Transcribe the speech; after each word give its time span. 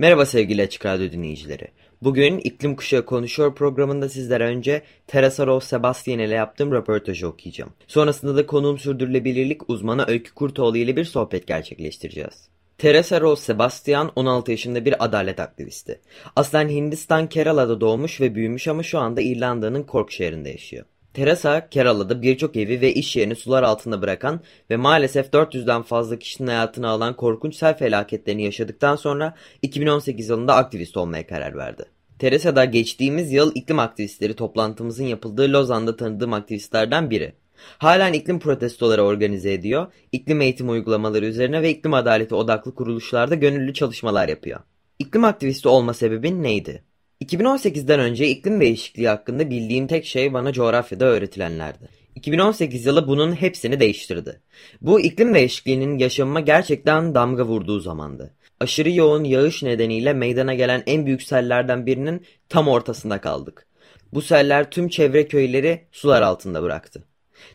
Merhaba 0.00 0.26
sevgili 0.26 0.62
Açık 0.62 0.86
Radyo 0.86 1.12
dinleyicileri. 1.12 1.68
Bugün 2.02 2.38
İklim 2.38 2.76
Kuşağı 2.76 3.06
Konuşuyor 3.06 3.54
programında 3.54 4.08
sizlere 4.08 4.44
önce 4.44 4.82
Teresa 5.06 5.46
Rose 5.46 5.66
Sebastian 5.66 6.18
ile 6.18 6.34
yaptığım 6.34 6.72
röportajı 6.72 7.28
okuyacağım. 7.28 7.72
Sonrasında 7.86 8.36
da 8.36 8.46
konuğum 8.46 8.78
sürdürülebilirlik 8.78 9.70
uzmanı 9.70 10.04
Öykü 10.08 10.34
Kurtoğlu 10.34 10.76
ile 10.76 10.96
bir 10.96 11.04
sohbet 11.04 11.46
gerçekleştireceğiz. 11.46 12.48
Teresa 12.78 13.20
Rose 13.20 13.42
Sebastian 13.42 14.12
16 14.16 14.50
yaşında 14.50 14.84
bir 14.84 15.04
adalet 15.04 15.40
aktivisti. 15.40 16.00
Aslen 16.36 16.68
Hindistan 16.68 17.28
Kerala'da 17.28 17.80
doğmuş 17.80 18.20
ve 18.20 18.34
büyümüş 18.34 18.68
ama 18.68 18.82
şu 18.82 18.98
anda 18.98 19.20
İrlanda'nın 19.20 19.86
Cork 19.92 20.10
şehrinde 20.10 20.50
yaşıyor. 20.50 20.84
Teresa, 21.14 21.68
Kerala'da 21.68 22.22
birçok 22.22 22.56
evi 22.56 22.80
ve 22.80 22.94
iş 22.94 23.16
yerini 23.16 23.36
sular 23.36 23.62
altında 23.62 24.02
bırakan 24.02 24.40
ve 24.70 24.76
maalesef 24.76 25.26
400'den 25.26 25.82
fazla 25.82 26.18
kişinin 26.18 26.48
hayatını 26.48 26.88
alan 26.88 27.16
korkunç 27.16 27.56
sel 27.56 27.78
felaketlerini 27.78 28.42
yaşadıktan 28.42 28.96
sonra 28.96 29.34
2018 29.62 30.28
yılında 30.28 30.54
aktivist 30.54 30.96
olmaya 30.96 31.26
karar 31.26 31.56
verdi. 31.56 31.84
Teresa 32.18 32.56
da 32.56 32.64
geçtiğimiz 32.64 33.32
yıl 33.32 33.52
iklim 33.54 33.78
aktivistleri 33.78 34.36
toplantımızın 34.36 35.04
yapıldığı 35.04 35.52
Lozan'da 35.52 35.96
tanıdığım 35.96 36.32
aktivistlerden 36.32 37.10
biri. 37.10 37.32
Halen 37.78 38.12
iklim 38.12 38.38
protestoları 38.38 39.02
organize 39.02 39.52
ediyor, 39.52 39.86
iklim 40.12 40.40
eğitim 40.40 40.70
uygulamaları 40.70 41.26
üzerine 41.26 41.62
ve 41.62 41.70
iklim 41.70 41.94
adaleti 41.94 42.34
odaklı 42.34 42.74
kuruluşlarda 42.74 43.34
gönüllü 43.34 43.74
çalışmalar 43.74 44.28
yapıyor. 44.28 44.60
İklim 44.98 45.24
aktivisti 45.24 45.68
olma 45.68 45.94
sebebin 45.94 46.42
neydi? 46.42 46.84
2018'den 47.20 48.00
önce 48.00 48.28
iklim 48.28 48.60
değişikliği 48.60 49.08
hakkında 49.08 49.50
bildiğim 49.50 49.86
tek 49.86 50.06
şey 50.06 50.32
bana 50.32 50.52
coğrafyada 50.52 51.04
öğretilenlerdi. 51.04 51.88
2018 52.14 52.86
yılı 52.86 53.08
bunun 53.08 53.32
hepsini 53.32 53.80
değiştirdi. 53.80 54.40
Bu 54.80 55.00
iklim 55.00 55.34
değişikliğinin 55.34 55.98
yaşamıma 55.98 56.40
gerçekten 56.40 57.14
damga 57.14 57.44
vurduğu 57.44 57.80
zamandı. 57.80 58.34
Aşırı 58.60 58.90
yoğun 58.90 59.24
yağış 59.24 59.62
nedeniyle 59.62 60.12
meydana 60.12 60.54
gelen 60.54 60.82
en 60.86 61.06
büyük 61.06 61.22
sellerden 61.22 61.86
birinin 61.86 62.26
tam 62.48 62.68
ortasında 62.68 63.20
kaldık. 63.20 63.66
Bu 64.12 64.22
seller 64.22 64.70
tüm 64.70 64.88
çevre 64.88 65.28
köyleri 65.28 65.80
sular 65.92 66.22
altında 66.22 66.62
bıraktı. 66.62 67.04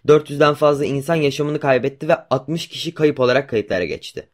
400'den 0.08 0.53
fazla 0.53 0.86
insan 0.86 1.16
yaşamını 1.16 1.59
kaybetti 1.59 2.08
ve 2.08 2.16
60 2.30 2.67
kişi 2.67 2.93
kayıp 2.93 3.19
olarak 3.19 3.49
kayıtlara 3.49 3.86
geçti. 3.86 4.30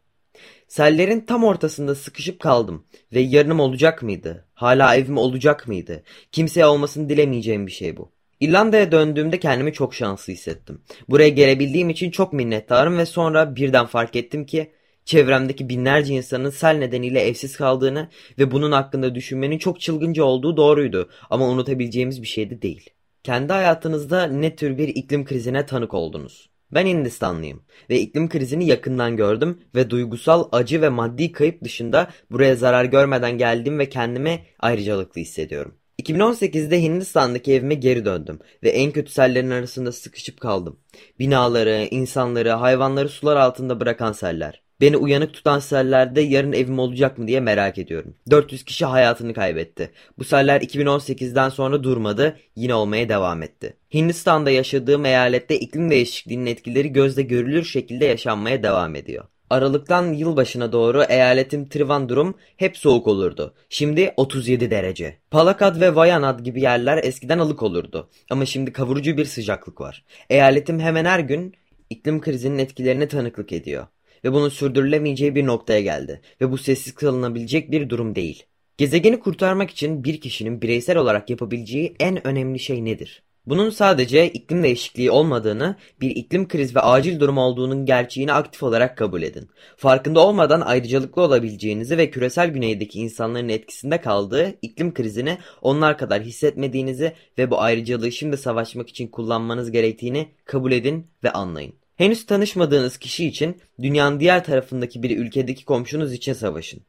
Sellerin 0.72 1.20
tam 1.20 1.44
ortasında 1.44 1.94
sıkışıp 1.94 2.40
kaldım 2.40 2.84
ve 3.12 3.20
yarınım 3.20 3.60
olacak 3.60 4.02
mıydı? 4.02 4.44
Hala 4.54 4.96
evim 4.96 5.16
olacak 5.16 5.68
mıydı? 5.68 6.02
Kimseye 6.32 6.66
olmasını 6.66 7.08
dilemeyeceğim 7.08 7.66
bir 7.66 7.72
şey 7.72 7.96
bu. 7.96 8.12
İrlanda'ya 8.40 8.92
döndüğümde 8.92 9.40
kendimi 9.40 9.72
çok 9.72 9.94
şanslı 9.94 10.32
hissettim. 10.32 10.82
Buraya 11.08 11.28
gelebildiğim 11.28 11.90
için 11.90 12.10
çok 12.10 12.32
minnettarım 12.32 12.98
ve 12.98 13.06
sonra 13.06 13.56
birden 13.56 13.86
fark 13.86 14.16
ettim 14.16 14.46
ki 14.46 14.72
çevremdeki 15.04 15.68
binlerce 15.68 16.14
insanın 16.14 16.50
sel 16.50 16.76
nedeniyle 16.76 17.20
evsiz 17.20 17.56
kaldığını 17.56 18.08
ve 18.38 18.50
bunun 18.50 18.72
hakkında 18.72 19.14
düşünmenin 19.14 19.58
çok 19.58 19.80
çılgınca 19.80 20.24
olduğu 20.24 20.56
doğruydu 20.56 21.10
ama 21.30 21.48
unutabileceğimiz 21.48 22.22
bir 22.22 22.26
şey 22.26 22.50
de 22.50 22.62
değil. 22.62 22.90
Kendi 23.22 23.52
hayatınızda 23.52 24.26
ne 24.26 24.56
tür 24.56 24.78
bir 24.78 24.88
iklim 24.88 25.24
krizine 25.24 25.66
tanık 25.66 25.94
oldunuz? 25.94 26.51
Ben 26.74 26.86
Hindistanlıyım 26.86 27.62
ve 27.90 28.00
iklim 28.00 28.28
krizini 28.28 28.66
yakından 28.66 29.16
gördüm 29.16 29.60
ve 29.74 29.90
duygusal 29.90 30.48
acı 30.52 30.82
ve 30.82 30.88
maddi 30.88 31.32
kayıp 31.32 31.64
dışında 31.64 32.10
buraya 32.30 32.56
zarar 32.56 32.84
görmeden 32.84 33.38
geldim 33.38 33.78
ve 33.78 33.88
kendimi 33.88 34.46
ayrıcalıklı 34.58 35.20
hissediyorum. 35.20 35.74
2018'de 35.98 36.82
Hindistan'daki 36.82 37.52
evime 37.52 37.74
geri 37.74 38.04
döndüm 38.04 38.38
ve 38.62 38.70
en 38.70 38.92
kötü 38.92 39.12
sellerin 39.12 39.50
arasında 39.50 39.92
sıkışıp 39.92 40.40
kaldım. 40.40 40.80
Binaları, 41.18 41.88
insanları, 41.90 42.50
hayvanları 42.50 43.08
sular 43.08 43.36
altında 43.36 43.80
bırakan 43.80 44.12
seller. 44.12 44.61
Beni 44.80 44.96
uyanık 44.96 45.34
tutan 45.34 45.58
sellerde 45.58 46.20
yarın 46.20 46.52
evim 46.52 46.78
olacak 46.78 47.18
mı 47.18 47.28
diye 47.28 47.40
merak 47.40 47.78
ediyorum. 47.78 48.14
400 48.30 48.64
kişi 48.64 48.84
hayatını 48.84 49.34
kaybetti. 49.34 49.90
Bu 50.18 50.24
seller 50.24 50.60
2018'den 50.60 51.48
sonra 51.48 51.82
durmadı, 51.82 52.36
yine 52.56 52.74
olmaya 52.74 53.08
devam 53.08 53.42
etti. 53.42 53.76
Hindistan'da 53.94 54.50
yaşadığım 54.50 55.04
eyalette 55.04 55.60
iklim 55.60 55.90
değişikliğinin 55.90 56.46
etkileri 56.46 56.92
gözle 56.92 57.22
görülür 57.22 57.64
şekilde 57.64 58.04
yaşanmaya 58.04 58.62
devam 58.62 58.96
ediyor. 58.96 59.24
Aralıktan 59.50 60.12
yılbaşına 60.12 60.72
doğru 60.72 61.02
eyaletim 61.02 61.68
Trivandrum 61.68 62.34
hep 62.56 62.76
soğuk 62.76 63.06
olurdu. 63.06 63.54
Şimdi 63.68 64.14
37 64.16 64.70
derece. 64.70 65.16
Palakkad 65.30 65.80
ve 65.80 65.94
Vayanad 65.94 66.40
gibi 66.40 66.62
yerler 66.62 67.04
eskiden 67.04 67.38
ılık 67.38 67.62
olurdu. 67.62 68.08
Ama 68.30 68.46
şimdi 68.46 68.72
kavurucu 68.72 69.16
bir 69.16 69.24
sıcaklık 69.24 69.80
var. 69.80 70.04
Eyaletim 70.30 70.80
hemen 70.80 71.04
her 71.04 71.18
gün 71.20 71.54
iklim 71.90 72.20
krizinin 72.20 72.58
etkilerine 72.58 73.08
tanıklık 73.08 73.52
ediyor 73.52 73.86
ve 74.24 74.32
bunun 74.32 74.48
sürdürülemeyeceği 74.48 75.34
bir 75.34 75.46
noktaya 75.46 75.80
geldi 75.80 76.20
ve 76.40 76.50
bu 76.50 76.58
sessiz 76.58 76.94
kalınabilecek 76.94 77.70
bir 77.70 77.88
durum 77.88 78.14
değil. 78.14 78.42
Gezegeni 78.78 79.20
kurtarmak 79.20 79.70
için 79.70 80.04
bir 80.04 80.20
kişinin 80.20 80.62
bireysel 80.62 80.96
olarak 80.96 81.30
yapabileceği 81.30 81.96
en 82.00 82.26
önemli 82.26 82.58
şey 82.58 82.84
nedir? 82.84 83.22
Bunun 83.46 83.70
sadece 83.70 84.28
iklim 84.28 84.62
değişikliği 84.62 85.10
olmadığını, 85.10 85.76
bir 86.00 86.10
iklim 86.10 86.48
kriz 86.48 86.76
ve 86.76 86.80
acil 86.80 87.20
durum 87.20 87.38
olduğunun 87.38 87.86
gerçeğini 87.86 88.32
aktif 88.32 88.62
olarak 88.62 88.98
kabul 88.98 89.22
edin. 89.22 89.48
Farkında 89.76 90.26
olmadan 90.26 90.60
ayrıcalıklı 90.60 91.22
olabileceğinizi 91.22 91.98
ve 91.98 92.10
küresel 92.10 92.48
güneydeki 92.48 93.00
insanların 93.00 93.48
etkisinde 93.48 94.00
kaldığı 94.00 94.54
iklim 94.62 94.94
krizini 94.94 95.38
onlar 95.62 95.98
kadar 95.98 96.22
hissetmediğinizi 96.22 97.12
ve 97.38 97.50
bu 97.50 97.60
ayrıcalığı 97.60 98.12
şimdi 98.12 98.36
savaşmak 98.36 98.88
için 98.88 99.08
kullanmanız 99.08 99.70
gerektiğini 99.70 100.28
kabul 100.44 100.72
edin 100.72 101.06
ve 101.24 101.30
anlayın. 101.32 101.81
Henüz 102.02 102.26
tanışmadığınız 102.26 102.96
kişi 102.96 103.26
için 103.26 103.56
dünyanın 103.82 104.20
diğer 104.20 104.44
tarafındaki 104.44 105.02
bir 105.02 105.18
ülkedeki 105.18 105.64
komşunuz 105.64 106.12
için 106.12 106.32
savaşın. 106.32 106.80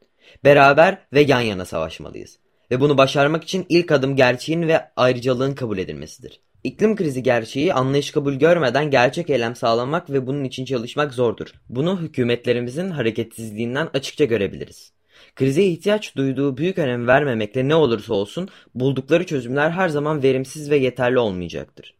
Beraber 0.44 0.98
ve 1.12 1.20
yan 1.20 1.40
yana 1.40 1.64
savaşmalıyız. 1.64 2.38
Ve 2.70 2.80
bunu 2.80 2.98
başarmak 2.98 3.44
için 3.44 3.66
ilk 3.68 3.92
adım 3.92 4.16
gerçeğin 4.16 4.68
ve 4.68 4.80
ayrıcalığın 4.96 5.54
kabul 5.54 5.78
edilmesidir. 5.78 6.40
İklim 6.64 6.96
krizi 6.96 7.22
gerçeği 7.22 7.74
anlayış 7.74 8.10
kabul 8.10 8.34
görmeden 8.34 8.90
gerçek 8.90 9.30
eylem 9.30 9.56
sağlamak 9.56 10.10
ve 10.10 10.26
bunun 10.26 10.44
için 10.44 10.64
çalışmak 10.64 11.14
zordur. 11.14 11.48
Bunu 11.68 12.00
hükümetlerimizin 12.00 12.90
hareketsizliğinden 12.90 13.88
açıkça 13.94 14.24
görebiliriz. 14.24 14.92
Krize 15.36 15.62
ihtiyaç 15.64 16.16
duyduğu 16.16 16.56
büyük 16.56 16.78
önem 16.78 17.06
vermemekle 17.06 17.68
ne 17.68 17.74
olursa 17.74 18.14
olsun 18.14 18.48
buldukları 18.74 19.26
çözümler 19.26 19.70
her 19.70 19.88
zaman 19.88 20.22
verimsiz 20.22 20.70
ve 20.70 20.76
yeterli 20.76 21.18
olmayacaktır. 21.18 21.94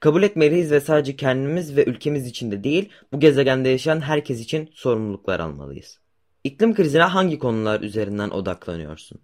Kabul 0.00 0.22
etmeliyiz 0.22 0.70
ve 0.70 0.80
sadece 0.80 1.16
kendimiz 1.16 1.76
ve 1.76 1.84
ülkemiz 1.84 2.26
için 2.26 2.50
de 2.50 2.64
değil, 2.64 2.88
bu 3.12 3.20
gezegende 3.20 3.68
yaşayan 3.68 4.00
herkes 4.00 4.40
için 4.40 4.70
sorumluluklar 4.74 5.40
almalıyız. 5.40 5.98
İklim 6.44 6.74
krizine 6.74 7.02
hangi 7.02 7.38
konular 7.38 7.80
üzerinden 7.80 8.30
odaklanıyorsun? 8.30 9.20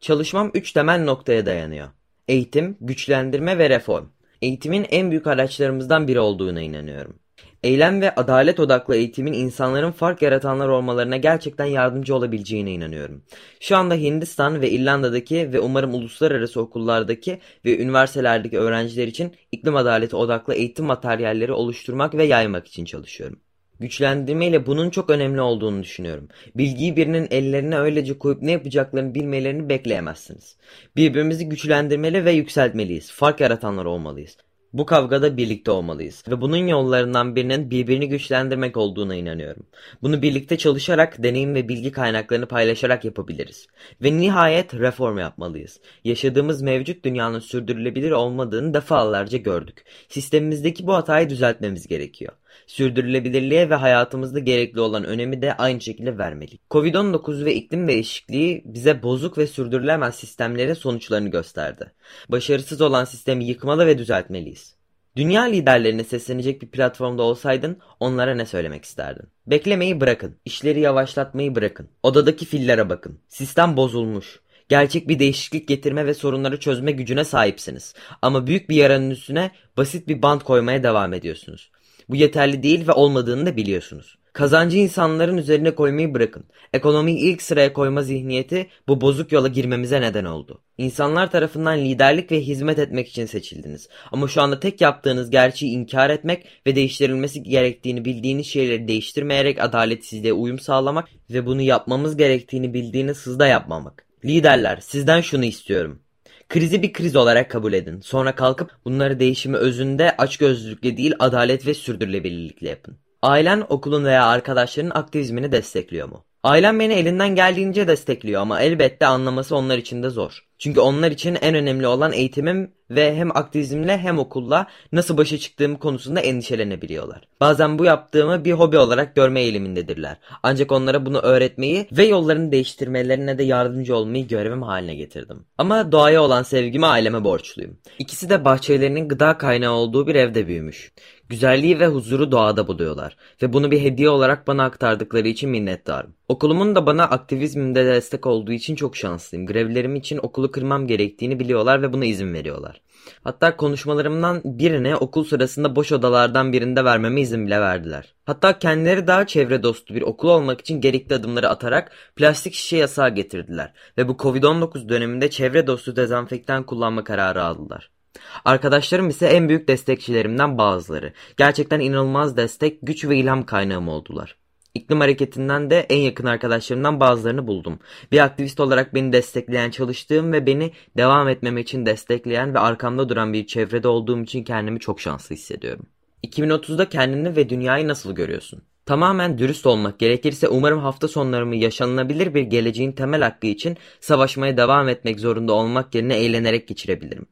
Çalışmam 0.00 0.50
üç 0.54 0.72
temel 0.72 1.04
noktaya 1.04 1.46
dayanıyor. 1.46 1.88
Eğitim, 2.28 2.76
güçlendirme 2.80 3.58
ve 3.58 3.70
reform. 3.70 4.06
Eğitimin 4.42 4.86
en 4.90 5.10
büyük 5.10 5.26
araçlarımızdan 5.26 6.08
biri 6.08 6.20
olduğuna 6.20 6.60
inanıyorum. 6.60 7.18
Eylem 7.66 8.00
ve 8.00 8.14
adalet 8.14 8.60
odaklı 8.60 8.96
eğitimin 8.96 9.32
insanların 9.32 9.92
fark 9.92 10.22
yaratanlar 10.22 10.68
olmalarına 10.68 11.16
gerçekten 11.16 11.64
yardımcı 11.64 12.14
olabileceğine 12.14 12.72
inanıyorum. 12.72 13.22
Şu 13.60 13.76
anda 13.76 13.94
Hindistan 13.94 14.60
ve 14.60 14.70
İrlanda'daki 14.70 15.52
ve 15.52 15.60
umarım 15.60 15.94
uluslararası 15.94 16.60
okullardaki 16.60 17.40
ve 17.64 17.78
üniversitelerdeki 17.78 18.58
öğrenciler 18.58 19.06
için 19.06 19.32
iklim 19.52 19.76
adaleti 19.76 20.16
odaklı 20.16 20.54
eğitim 20.54 20.84
materyalleri 20.84 21.52
oluşturmak 21.52 22.14
ve 22.14 22.24
yaymak 22.24 22.66
için 22.66 22.84
çalışıyorum. 22.84 23.40
Güçlendirmeyle 23.80 24.66
bunun 24.66 24.90
çok 24.90 25.10
önemli 25.10 25.40
olduğunu 25.40 25.82
düşünüyorum. 25.82 26.28
Bilgiyi 26.54 26.96
birinin 26.96 27.28
ellerine 27.30 27.78
öylece 27.78 28.18
koyup 28.18 28.42
ne 28.42 28.52
yapacaklarını 28.52 29.14
bilmelerini 29.14 29.68
bekleyemezsiniz. 29.68 30.56
Birbirimizi 30.96 31.48
güçlendirmeli 31.48 32.24
ve 32.24 32.32
yükseltmeliyiz. 32.32 33.12
Fark 33.12 33.40
yaratanlar 33.40 33.84
olmalıyız. 33.84 34.36
Bu 34.72 34.86
kavgada 34.86 35.36
birlikte 35.36 35.70
olmalıyız 35.70 36.24
ve 36.28 36.40
bunun 36.40 36.56
yollarından 36.56 37.36
birinin 37.36 37.70
birbirini 37.70 38.08
güçlendirmek 38.08 38.76
olduğuna 38.76 39.14
inanıyorum. 39.14 39.66
Bunu 40.02 40.22
birlikte 40.22 40.58
çalışarak, 40.58 41.22
deneyim 41.22 41.54
ve 41.54 41.68
bilgi 41.68 41.92
kaynaklarını 41.92 42.46
paylaşarak 42.46 43.04
yapabiliriz. 43.04 43.66
Ve 44.02 44.16
nihayet 44.16 44.74
reform 44.74 45.18
yapmalıyız. 45.18 45.80
Yaşadığımız 46.04 46.62
mevcut 46.62 47.04
dünyanın 47.04 47.40
sürdürülebilir 47.40 48.10
olmadığını 48.10 48.74
defalarca 48.74 49.38
gördük. 49.38 49.84
Sistemimizdeki 50.08 50.86
bu 50.86 50.94
hatayı 50.94 51.30
düzeltmemiz 51.30 51.86
gerekiyor 51.86 52.32
sürdürülebilirliğe 52.66 53.70
ve 53.70 53.74
hayatımızda 53.74 54.38
gerekli 54.38 54.80
olan 54.80 55.04
önemi 55.04 55.42
de 55.42 55.56
aynı 55.56 55.80
şekilde 55.80 56.18
vermeliyiz. 56.18 56.60
Covid-19 56.70 57.44
ve 57.44 57.54
iklim 57.54 57.88
değişikliği 57.88 58.62
bize 58.64 59.02
bozuk 59.02 59.38
ve 59.38 59.46
sürdürülemez 59.46 60.14
sistemlerin 60.14 60.74
sonuçlarını 60.74 61.28
gösterdi. 61.28 61.92
Başarısız 62.28 62.80
olan 62.80 63.04
sistemi 63.04 63.44
yıkmalı 63.44 63.86
ve 63.86 63.98
düzeltmeliyiz. 63.98 64.76
Dünya 65.16 65.42
liderlerine 65.42 66.04
seslenecek 66.04 66.62
bir 66.62 66.66
platformda 66.66 67.22
olsaydın 67.22 67.78
onlara 68.00 68.34
ne 68.34 68.46
söylemek 68.46 68.84
isterdin? 68.84 69.26
Beklemeyi 69.46 70.00
bırakın. 70.00 70.36
işleri 70.44 70.80
yavaşlatmayı 70.80 71.54
bırakın. 71.54 71.88
Odadaki 72.02 72.44
fillere 72.44 72.88
bakın. 72.88 73.18
Sistem 73.28 73.76
bozulmuş. 73.76 74.40
Gerçek 74.68 75.08
bir 75.08 75.18
değişiklik 75.18 75.68
getirme 75.68 76.06
ve 76.06 76.14
sorunları 76.14 76.60
çözme 76.60 76.92
gücüne 76.92 77.24
sahipsiniz. 77.24 77.94
Ama 78.22 78.46
büyük 78.46 78.70
bir 78.70 78.76
yaranın 78.76 79.10
üstüne 79.10 79.50
basit 79.76 80.08
bir 80.08 80.22
bant 80.22 80.44
koymaya 80.44 80.82
devam 80.82 81.12
ediyorsunuz. 81.12 81.70
Bu 82.08 82.16
yeterli 82.16 82.62
değil 82.62 82.88
ve 82.88 82.92
olmadığını 82.92 83.46
da 83.46 83.56
biliyorsunuz. 83.56 84.18
Kazancı 84.32 84.76
insanların 84.76 85.36
üzerine 85.36 85.74
koymayı 85.74 86.14
bırakın. 86.14 86.44
Ekonomiyi 86.72 87.18
ilk 87.18 87.42
sıraya 87.42 87.72
koyma 87.72 88.02
zihniyeti 88.02 88.66
bu 88.88 89.00
bozuk 89.00 89.32
yola 89.32 89.48
girmemize 89.48 90.00
neden 90.00 90.24
oldu. 90.24 90.60
İnsanlar 90.78 91.30
tarafından 91.30 91.78
liderlik 91.78 92.32
ve 92.32 92.40
hizmet 92.40 92.78
etmek 92.78 93.08
için 93.08 93.26
seçildiniz. 93.26 93.88
Ama 94.12 94.28
şu 94.28 94.42
anda 94.42 94.60
tek 94.60 94.80
yaptığınız 94.80 95.30
gerçeği 95.30 95.72
inkar 95.72 96.10
etmek 96.10 96.46
ve 96.66 96.76
değiştirilmesi 96.76 97.42
gerektiğini 97.42 98.04
bildiğiniz 98.04 98.46
şeyleri 98.46 98.88
değiştirmeyerek 98.88 99.64
adaletsizliğe 99.64 100.32
uyum 100.32 100.58
sağlamak 100.58 101.08
ve 101.30 101.46
bunu 101.46 101.62
yapmamız 101.62 102.16
gerektiğini 102.16 102.74
bildiğiniz 102.74 103.26
hızda 103.26 103.46
yapmamak. 103.46 104.06
Liderler 104.24 104.76
sizden 104.76 105.20
şunu 105.20 105.44
istiyorum. 105.44 106.00
Krizi 106.48 106.82
bir 106.82 106.92
kriz 106.92 107.16
olarak 107.16 107.50
kabul 107.50 107.72
edin. 107.72 108.00
Sonra 108.00 108.34
kalkıp 108.34 108.70
bunları 108.84 109.20
değişimi 109.20 109.56
özünde 109.56 110.16
açgözlülükle 110.16 110.96
değil 110.96 111.14
adalet 111.18 111.66
ve 111.66 111.74
sürdürülebilirlikle 111.74 112.68
yapın. 112.68 112.98
Ailen, 113.22 113.64
okulun 113.68 114.04
veya 114.04 114.26
arkadaşların 114.26 114.90
aktivizmini 114.90 115.52
destekliyor 115.52 116.08
mu? 116.08 116.24
Ailem 116.42 116.80
beni 116.80 116.92
elinden 116.92 117.34
geldiğince 117.34 117.88
destekliyor 117.88 118.42
ama 118.42 118.60
elbette 118.60 119.06
anlaması 119.06 119.56
onlar 119.56 119.78
için 119.78 120.02
de 120.02 120.10
zor. 120.10 120.46
Çünkü 120.58 120.80
onlar 120.80 121.10
için 121.10 121.38
en 121.40 121.54
önemli 121.54 121.86
olan 121.86 122.12
eğitimim 122.12 122.74
ve 122.90 123.16
hem 123.16 123.36
aktivizmle 123.36 123.98
hem 123.98 124.18
okulla 124.18 124.66
nasıl 124.92 125.16
başa 125.16 125.38
çıktığım 125.38 125.76
konusunda 125.76 126.20
endişelenebiliyorlar. 126.20 127.28
Bazen 127.40 127.78
bu 127.78 127.84
yaptığımı 127.84 128.44
bir 128.44 128.52
hobi 128.52 128.78
olarak 128.78 129.14
görme 129.14 129.40
eğilimindedirler. 129.40 130.16
Ancak 130.42 130.72
onlara 130.72 131.06
bunu 131.06 131.18
öğretmeyi 131.18 131.86
ve 131.92 132.06
yollarını 132.06 132.52
değiştirmelerine 132.52 133.38
de 133.38 133.42
yardımcı 133.42 133.96
olmayı 133.96 134.28
görevim 134.28 134.62
haline 134.62 134.94
getirdim. 134.94 135.44
Ama 135.58 135.92
doğaya 135.92 136.22
olan 136.22 136.42
sevgimi 136.42 136.86
aileme 136.86 137.24
borçluyum. 137.24 137.78
İkisi 137.98 138.30
de 138.30 138.44
bahçelerinin 138.44 139.08
gıda 139.08 139.38
kaynağı 139.38 139.72
olduğu 139.72 140.06
bir 140.06 140.14
evde 140.14 140.46
büyümüş. 140.46 140.92
Güzelliği 141.28 141.80
ve 141.80 141.86
huzuru 141.86 142.32
doğada 142.32 142.68
buluyorlar 142.68 143.16
ve 143.42 143.52
bunu 143.52 143.70
bir 143.70 143.80
hediye 143.80 144.08
olarak 144.08 144.46
bana 144.46 144.64
aktardıkları 144.64 145.28
için 145.28 145.50
minnettarım. 145.50 146.14
Okulumun 146.28 146.74
da 146.76 146.86
bana 146.86 147.04
aktivizmimde 147.04 147.86
destek 147.86 148.26
olduğu 148.26 148.52
için 148.52 148.74
çok 148.76 148.96
şanslıyım. 148.96 149.46
Grevlerim 149.46 149.94
için 149.94 150.18
okulu 150.22 150.50
kırmam 150.50 150.86
gerektiğini 150.86 151.40
biliyorlar 151.40 151.82
ve 151.82 151.92
buna 151.92 152.04
izin 152.04 152.34
veriyorlar. 152.34 152.80
Hatta 153.24 153.56
konuşmalarımdan 153.56 154.42
birine 154.44 154.96
okul 154.96 155.24
sırasında 155.24 155.76
boş 155.76 155.92
odalardan 155.92 156.52
birinde 156.52 156.84
vermeme 156.84 157.20
izin 157.20 157.46
bile 157.46 157.60
verdiler. 157.60 158.14
Hatta 158.24 158.58
kendileri 158.58 159.06
daha 159.06 159.26
çevre 159.26 159.62
dostu 159.62 159.94
bir 159.94 160.02
okul 160.02 160.28
olmak 160.28 160.60
için 160.60 160.80
gerekli 160.80 161.14
adımları 161.14 161.48
atarak 161.48 161.92
plastik 162.16 162.54
şişe 162.54 162.76
yasağı 162.76 163.14
getirdiler 163.14 163.72
ve 163.98 164.08
bu 164.08 164.12
Covid-19 164.12 164.88
döneminde 164.88 165.30
çevre 165.30 165.66
dostu 165.66 165.96
dezenfektan 165.96 166.62
kullanma 166.62 167.04
kararı 167.04 167.42
aldılar. 167.42 167.95
Arkadaşlarım 168.44 169.08
ise 169.08 169.26
en 169.26 169.48
büyük 169.48 169.68
destekçilerimden 169.68 170.58
bazıları. 170.58 171.12
Gerçekten 171.36 171.80
inanılmaz 171.80 172.36
destek, 172.36 172.78
güç 172.82 173.04
ve 173.04 173.16
ilham 173.16 173.46
kaynağım 173.46 173.88
oldular. 173.88 174.36
İklim 174.74 175.00
hareketinden 175.00 175.70
de 175.70 175.80
en 175.80 175.98
yakın 175.98 176.26
arkadaşlarımdan 176.26 177.00
bazılarını 177.00 177.46
buldum. 177.46 177.78
Bir 178.12 178.18
aktivist 178.24 178.60
olarak 178.60 178.94
beni 178.94 179.12
destekleyen, 179.12 179.70
çalıştığım 179.70 180.32
ve 180.32 180.46
beni 180.46 180.72
devam 180.96 181.28
etmem 181.28 181.58
için 181.58 181.86
destekleyen 181.86 182.54
ve 182.54 182.58
arkamda 182.58 183.08
duran 183.08 183.32
bir 183.32 183.46
çevrede 183.46 183.88
olduğum 183.88 184.22
için 184.22 184.44
kendimi 184.44 184.80
çok 184.80 185.00
şanslı 185.00 185.34
hissediyorum. 185.34 185.86
2030'da 186.26 186.88
kendini 186.88 187.36
ve 187.36 187.48
dünyayı 187.48 187.88
nasıl 187.88 188.14
görüyorsun? 188.14 188.62
Tamamen 188.86 189.38
dürüst 189.38 189.66
olmak 189.66 189.98
gerekirse 189.98 190.48
umarım 190.48 190.78
hafta 190.78 191.08
sonlarımı 191.08 191.56
yaşanılabilir 191.56 192.34
bir 192.34 192.42
geleceğin 192.42 192.92
temel 192.92 193.22
hakkı 193.22 193.46
için 193.46 193.76
savaşmaya 194.00 194.56
devam 194.56 194.88
etmek 194.88 195.20
zorunda 195.20 195.52
olmak 195.52 195.94
yerine 195.94 196.16
eğlenerek 196.16 196.68
geçirebilirim. 196.68 197.26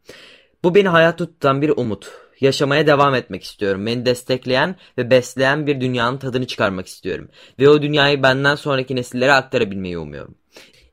Bu 0.65 0.75
beni 0.75 0.89
hayatta 0.89 1.27
tutan 1.27 1.63
bir 1.63 1.73
umut. 1.77 2.11
Yaşamaya 2.41 2.87
devam 2.87 3.15
etmek 3.15 3.43
istiyorum. 3.43 3.87
Beni 3.87 4.07
destekleyen 4.07 4.77
ve 4.99 5.11
besleyen 5.11 5.67
bir 5.67 5.81
dünyanın 5.81 6.19
tadını 6.19 6.47
çıkarmak 6.47 6.87
istiyorum. 6.87 7.29
Ve 7.59 7.69
o 7.69 7.83
dünyayı 7.83 8.23
benden 8.23 8.55
sonraki 8.55 8.97
nesillere 8.97 9.33
aktarabilmeyi 9.33 9.99
umuyorum. 9.99 10.35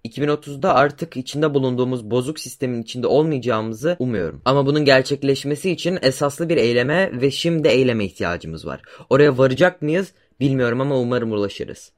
2030'da 0.06 0.75
artık 0.75 1.18
içinde 1.18 1.53
bulunduğumuz 1.53 2.12
bozuk 2.12 2.39
sistemin 2.39 2.81
içinde 2.81 3.07
olmayacağımızı 3.07 3.95
umuyorum. 4.00 4.41
Ama 4.45 4.65
bunun 4.65 4.85
gerçekleşmesi 4.85 5.71
için 5.71 6.00
esaslı 6.01 6.50
bir 6.50 6.57
eyleme 6.57 7.21
ve 7.21 7.31
şimdi 7.31 7.67
eyleme 7.67 8.06
ihtiyacımız 8.06 8.65
var. 8.65 8.81
Oraya 9.09 9.38
varacak 9.38 9.81
mıyız 9.81 10.13
bilmiyorum 10.39 10.81
ama 10.81 10.97
umarım 10.97 11.31
ulaşırız. 11.31 11.91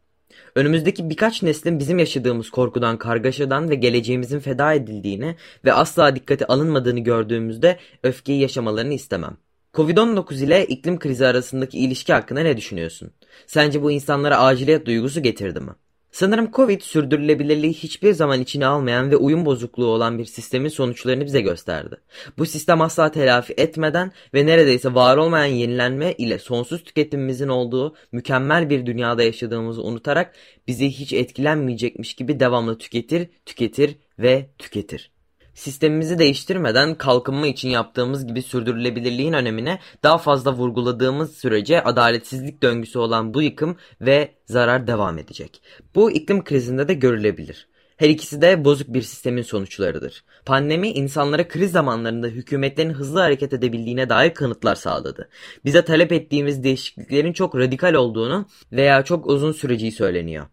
Önümüzdeki 0.55 1.09
birkaç 1.09 1.43
neslin 1.43 1.79
bizim 1.79 1.99
yaşadığımız 1.99 2.49
korkudan, 2.49 2.97
kargaşadan 2.97 3.69
ve 3.69 3.75
geleceğimizin 3.75 4.39
feda 4.39 4.73
edildiğini 4.73 5.35
ve 5.65 5.73
asla 5.73 6.15
dikkate 6.15 6.45
alınmadığını 6.45 6.99
gördüğümüzde 6.99 7.79
öfkeyi 8.03 8.41
yaşamalarını 8.41 8.93
istemem. 8.93 9.37
Covid-19 9.73 10.43
ile 10.43 10.65
iklim 10.65 10.99
krizi 10.99 11.27
arasındaki 11.27 11.79
ilişki 11.79 12.13
hakkında 12.13 12.39
ne 12.39 12.57
düşünüyorsun? 12.57 13.11
Sence 13.47 13.81
bu 13.81 13.91
insanlara 13.91 14.39
aciliyet 14.39 14.85
duygusu 14.85 15.23
getirdi 15.23 15.59
mi? 15.59 15.71
Sanırım 16.13 16.51
Covid 16.51 16.81
sürdürülebilirliği 16.81 17.73
hiçbir 17.73 18.13
zaman 18.13 18.41
içine 18.41 18.65
almayan 18.65 19.11
ve 19.11 19.15
uyum 19.15 19.45
bozukluğu 19.45 19.85
olan 19.85 20.19
bir 20.19 20.25
sistemin 20.25 20.69
sonuçlarını 20.69 21.25
bize 21.25 21.41
gösterdi. 21.41 21.95
Bu 22.37 22.45
sistem 22.45 22.81
asla 22.81 23.11
telafi 23.11 23.53
etmeden 23.57 24.11
ve 24.33 24.45
neredeyse 24.45 24.93
var 24.93 25.17
olmayan 25.17 25.53
yenilenme 25.53 26.13
ile 26.13 26.39
sonsuz 26.39 26.83
tüketimimizin 26.83 27.47
olduğu 27.47 27.95
mükemmel 28.11 28.69
bir 28.69 28.85
dünyada 28.85 29.23
yaşadığımızı 29.23 29.83
unutarak 29.83 30.35
bizi 30.67 30.89
hiç 30.89 31.13
etkilenmeyecekmiş 31.13 32.13
gibi 32.13 32.39
devamlı 32.39 32.77
tüketir, 32.77 33.27
tüketir 33.45 33.95
ve 34.19 34.49
tüketir. 34.57 35.12
Sistemimizi 35.53 36.19
değiştirmeden 36.19 36.95
kalkınma 36.95 37.47
için 37.47 37.69
yaptığımız 37.69 38.27
gibi 38.27 38.41
sürdürülebilirliğin 38.41 39.33
önemine 39.33 39.79
daha 40.03 40.17
fazla 40.17 40.53
vurguladığımız 40.53 41.37
sürece 41.37 41.83
adaletsizlik 41.83 42.63
döngüsü 42.63 42.99
olan 42.99 43.33
bu 43.33 43.41
yıkım 43.41 43.77
ve 44.01 44.31
zarar 44.45 44.87
devam 44.87 45.17
edecek. 45.17 45.61
Bu 45.95 46.11
iklim 46.11 46.43
krizinde 46.43 46.87
de 46.87 46.93
görülebilir. 46.93 47.67
Her 47.97 48.09
ikisi 48.09 48.41
de 48.41 48.65
bozuk 48.65 48.93
bir 48.93 49.01
sistemin 49.01 49.41
sonuçlarıdır. 49.41 50.23
Pandemi 50.45 50.89
insanlara 50.89 51.47
kriz 51.47 51.71
zamanlarında 51.71 52.27
hükümetlerin 52.27 52.93
hızlı 52.93 53.19
hareket 53.19 53.53
edebildiğine 53.53 54.09
dair 54.09 54.33
kanıtlar 54.33 54.75
sağladı. 54.75 55.29
Bize 55.65 55.85
talep 55.85 56.11
ettiğimiz 56.11 56.63
değişikliklerin 56.63 57.33
çok 57.33 57.55
radikal 57.55 57.93
olduğunu 57.93 58.45
veya 58.71 59.03
çok 59.03 59.27
uzun 59.27 59.51
süreceği 59.51 59.91
söyleniyor. 59.91 60.45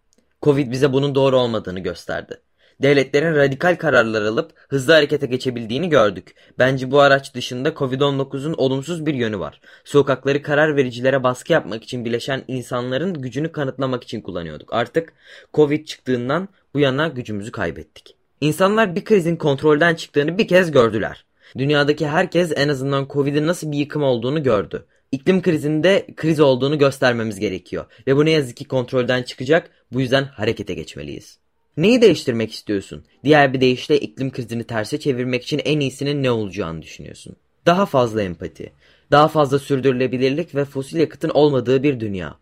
Covid 0.42 0.72
bize 0.72 0.92
bunun 0.92 1.14
doğru 1.14 1.38
olmadığını 1.38 1.80
gösterdi 1.80 2.40
devletlerin 2.82 3.34
radikal 3.34 3.76
kararlar 3.76 4.22
alıp 4.22 4.52
hızlı 4.68 4.92
harekete 4.92 5.26
geçebildiğini 5.26 5.88
gördük. 5.88 6.34
Bence 6.58 6.90
bu 6.90 7.00
araç 7.00 7.34
dışında 7.34 7.68
Covid-19'un 7.68 8.54
olumsuz 8.54 9.06
bir 9.06 9.14
yönü 9.14 9.38
var. 9.38 9.60
Sokakları 9.84 10.42
karar 10.42 10.76
vericilere 10.76 11.22
baskı 11.22 11.52
yapmak 11.52 11.84
için 11.84 12.04
bileşen 12.04 12.44
insanların 12.48 13.14
gücünü 13.14 13.52
kanıtlamak 13.52 14.04
için 14.04 14.20
kullanıyorduk. 14.20 14.74
Artık 14.74 15.12
Covid 15.54 15.86
çıktığından 15.86 16.48
bu 16.74 16.78
yana 16.78 17.08
gücümüzü 17.08 17.52
kaybettik. 17.52 18.16
İnsanlar 18.40 18.96
bir 18.96 19.04
krizin 19.04 19.36
kontrolden 19.36 19.94
çıktığını 19.94 20.38
bir 20.38 20.48
kez 20.48 20.70
gördüler. 20.70 21.24
Dünyadaki 21.58 22.06
herkes 22.06 22.52
en 22.56 22.68
azından 22.68 23.06
Covid'in 23.10 23.46
nasıl 23.46 23.72
bir 23.72 23.78
yıkım 23.78 24.02
olduğunu 24.02 24.42
gördü. 24.42 24.86
İklim 25.12 25.42
krizinde 25.42 26.06
kriz 26.16 26.40
olduğunu 26.40 26.78
göstermemiz 26.78 27.38
gerekiyor 27.40 27.84
ve 28.06 28.16
bu 28.16 28.24
ne 28.24 28.30
yazık 28.30 28.56
ki 28.56 28.64
kontrolden 28.64 29.22
çıkacak. 29.22 29.70
Bu 29.92 30.00
yüzden 30.00 30.24
harekete 30.24 30.74
geçmeliyiz. 30.74 31.39
Neyi 31.76 32.02
değiştirmek 32.02 32.52
istiyorsun? 32.52 33.04
Diğer 33.24 33.52
bir 33.52 33.60
deyişle 33.60 34.00
iklim 34.00 34.30
krizini 34.30 34.64
terse 34.64 35.00
çevirmek 35.00 35.42
için 35.42 35.60
en 35.64 35.80
iyisinin 35.80 36.22
ne 36.22 36.30
olacağını 36.30 36.82
düşünüyorsun. 36.82 37.36
Daha 37.66 37.86
fazla 37.86 38.22
empati, 38.22 38.72
daha 39.10 39.28
fazla 39.28 39.58
sürdürülebilirlik 39.58 40.54
ve 40.54 40.64
fosil 40.64 40.98
yakıtın 40.98 41.28
olmadığı 41.28 41.82
bir 41.82 42.00
dünya. 42.00 42.36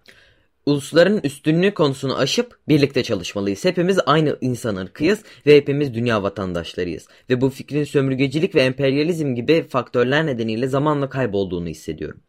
Ulusların 0.67 1.21
üstünlüğü 1.25 1.75
konusunu 1.75 2.19
aşıp 2.19 2.59
birlikte 2.69 3.03
çalışmalıyız. 3.03 3.65
Hepimiz 3.65 3.99
aynı 4.07 4.39
insan 4.41 4.77
ırkıyız 4.77 5.23
ve 5.47 5.57
hepimiz 5.57 5.95
dünya 5.95 6.23
vatandaşlarıyız. 6.23 7.09
Ve 7.31 7.41
bu 7.41 7.51
fikrin 7.51 7.85
sömürgecilik 7.85 8.55
ve 8.55 8.63
emperyalizm 8.63 9.35
gibi 9.35 9.67
faktörler 9.69 10.27
nedeniyle 10.27 10.69
zamanla 10.69 11.09
kaybolduğunu 11.09 11.69
hissediyorum. 11.69 12.21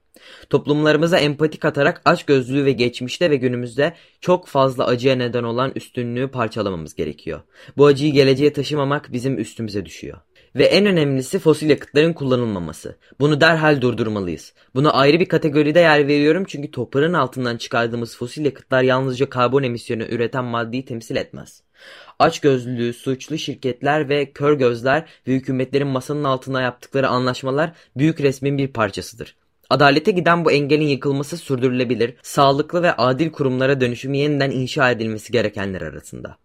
Toplumlarımıza 0.50 1.18
empati 1.18 1.60
katarak 1.60 2.02
açgözlülüğü 2.06 2.66
ve 2.66 2.72
geçmişte 2.72 3.32
ve 3.32 3.36
günümüzde 3.36 3.94
çok 4.22 4.48
fazla 4.48 4.86
acıya 4.86 5.16
neden 5.16 5.44
olan 5.44 5.72
üstünlüğü 5.76 6.28
parçalamamız 6.28 6.96
gerekiyor. 6.96 7.42
Bu 7.78 7.86
acıyı 7.86 8.14
geleceğe 8.14 8.54
taşımamak 8.54 9.14
bizim 9.14 9.40
üstümüze 9.40 9.86
düşüyor. 9.86 10.18
Ve 10.56 10.64
en 10.64 10.86
önemlisi 10.86 11.40
fosil 11.40 11.70
yakıtların 11.70 12.14
kullanılmaması. 12.14 12.98
Bunu 13.20 13.42
derhal 13.42 13.82
durdurmalıyız. 13.82 14.54
Buna 14.76 14.92
ayrı 14.92 15.20
bir 15.20 15.26
kategoride 15.26 15.80
yer 15.80 16.08
veriyorum 16.08 16.44
çünkü 16.48 16.72
toprağın 16.72 17.14
altından 17.14 17.58
çıkardığımız 17.58 18.18
fosil 18.18 18.46
yakıtlar 18.46 18.84
yalnızca 18.84 19.30
karbon 19.30 19.64
emisyonu 19.64 20.04
üreten 20.04 20.46
maddeyi 20.46 20.86
temsil 20.86 21.16
etmez. 21.16 21.64
Açgözlülüğü, 22.20 22.94
suçlu 22.94 23.38
şirketler 23.38 24.10
ve 24.10 24.32
kör 24.32 24.54
gözler 24.54 25.06
ve 25.28 25.34
hükümetlerin 25.34 25.88
masanın 25.88 26.24
altına 26.24 26.62
yaptıkları 26.62 27.08
anlaşmalar 27.08 27.74
büyük 27.98 28.22
resmin 28.22 28.58
bir 28.58 28.68
parçasıdır. 28.68 29.36
Adalete 29.70 30.12
giden 30.12 30.46
bu 30.46 30.52
engelin 30.52 30.88
yıkılması 30.88 31.38
sürdürülebilir, 31.38 32.14
sağlıklı 32.22 32.84
ve 32.84 32.94
adil 32.94 33.32
kurumlara 33.32 33.82
dönüşümü 33.82 34.18
yeniden 34.18 34.52
inşa 34.52 34.92
edilmesi 34.92 35.32
gerekenler 35.32 35.82
arasında. 35.82 36.38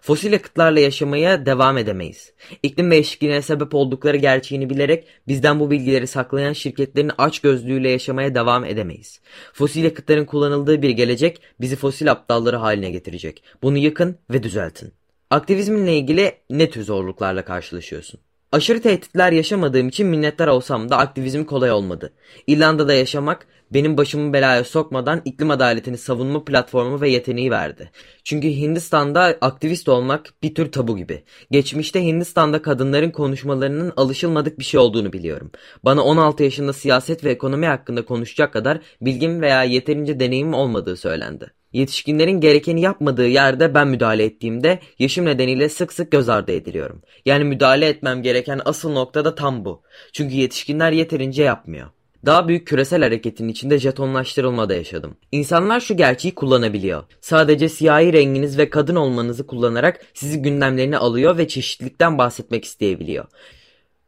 Fosil 0.00 0.32
yakıtlarla 0.32 0.80
yaşamaya 0.80 1.46
devam 1.46 1.78
edemeyiz. 1.78 2.32
İklim 2.62 2.90
değişikliğine 2.90 3.42
sebep 3.42 3.74
oldukları 3.74 4.16
gerçeğini 4.16 4.70
bilerek 4.70 5.06
bizden 5.28 5.60
bu 5.60 5.70
bilgileri 5.70 6.06
saklayan 6.06 6.52
şirketlerin 6.52 7.10
aç 7.18 7.40
gözlüğüyle 7.40 7.90
yaşamaya 7.90 8.34
devam 8.34 8.64
edemeyiz. 8.64 9.20
Fosil 9.52 9.84
yakıtların 9.84 10.24
kullanıldığı 10.24 10.82
bir 10.82 10.90
gelecek 10.90 11.40
bizi 11.60 11.76
fosil 11.76 12.10
aptalları 12.10 12.56
haline 12.56 12.90
getirecek. 12.90 13.42
Bunu 13.62 13.78
yıkın 13.78 14.18
ve 14.30 14.42
düzeltin. 14.42 14.92
Aktivizminle 15.30 15.96
ilgili 15.96 16.32
ne 16.50 16.70
tür 16.70 16.82
zorluklarla 16.82 17.44
karşılaşıyorsun? 17.44 18.20
Aşırı 18.52 18.80
tehditler 18.80 19.32
yaşamadığım 19.32 19.88
için 19.88 20.06
minnettar 20.06 20.48
olsam 20.48 20.90
da 20.90 20.98
aktivizm 20.98 21.44
kolay 21.44 21.72
olmadı. 21.72 22.12
İrlanda'da 22.46 22.94
yaşamak 22.94 23.46
benim 23.70 23.96
başımı 23.96 24.32
belaya 24.32 24.64
sokmadan 24.64 25.22
iklim 25.24 25.50
adaletini 25.50 25.98
savunma 25.98 26.44
platformu 26.44 27.00
ve 27.00 27.08
yeteneği 27.08 27.50
verdi. 27.50 27.90
Çünkü 28.24 28.48
Hindistan'da 28.48 29.38
aktivist 29.40 29.88
olmak 29.88 30.34
bir 30.42 30.54
tür 30.54 30.72
tabu 30.72 30.96
gibi. 30.96 31.22
Geçmişte 31.50 32.04
Hindistan'da 32.04 32.62
kadınların 32.62 33.10
konuşmalarının 33.10 33.92
alışılmadık 33.96 34.58
bir 34.58 34.64
şey 34.64 34.80
olduğunu 34.80 35.12
biliyorum. 35.12 35.50
Bana 35.84 36.04
16 36.04 36.42
yaşında 36.42 36.72
siyaset 36.72 37.24
ve 37.24 37.30
ekonomi 37.30 37.66
hakkında 37.66 38.04
konuşacak 38.04 38.52
kadar 38.52 38.78
bilgim 39.00 39.40
veya 39.40 39.64
yeterince 39.64 40.20
deneyimim 40.20 40.54
olmadığı 40.54 40.96
söylendi. 40.96 41.59
Yetişkinlerin 41.72 42.40
gerekeni 42.40 42.80
yapmadığı 42.80 43.28
yerde 43.28 43.74
ben 43.74 43.88
müdahale 43.88 44.24
ettiğimde 44.24 44.78
yaşım 44.98 45.24
nedeniyle 45.24 45.68
sık 45.68 45.92
sık 45.92 46.10
göz 46.10 46.28
ardı 46.28 46.52
ediliyorum. 46.52 47.02
Yani 47.26 47.44
müdahale 47.44 47.88
etmem 47.88 48.22
gereken 48.22 48.60
asıl 48.64 48.92
nokta 48.92 49.24
da 49.24 49.34
tam 49.34 49.64
bu. 49.64 49.82
Çünkü 50.12 50.34
yetişkinler 50.34 50.92
yeterince 50.92 51.42
yapmıyor. 51.42 51.88
Daha 52.26 52.48
büyük 52.48 52.66
küresel 52.66 53.02
hareketin 53.02 53.48
içinde 53.48 53.78
jetonlaştırılmada 53.78 54.74
yaşadım. 54.74 55.16
İnsanlar 55.32 55.80
şu 55.80 55.96
gerçeği 55.96 56.34
kullanabiliyor. 56.34 57.04
Sadece 57.20 57.68
siyahi 57.68 58.12
renginiz 58.12 58.58
ve 58.58 58.70
kadın 58.70 58.96
olmanızı 58.96 59.46
kullanarak 59.46 60.00
sizi 60.14 60.42
gündemlerine 60.42 60.98
alıyor 60.98 61.38
ve 61.38 61.48
çeşitlilikten 61.48 62.18
bahsetmek 62.18 62.64
isteyebiliyor. 62.64 63.24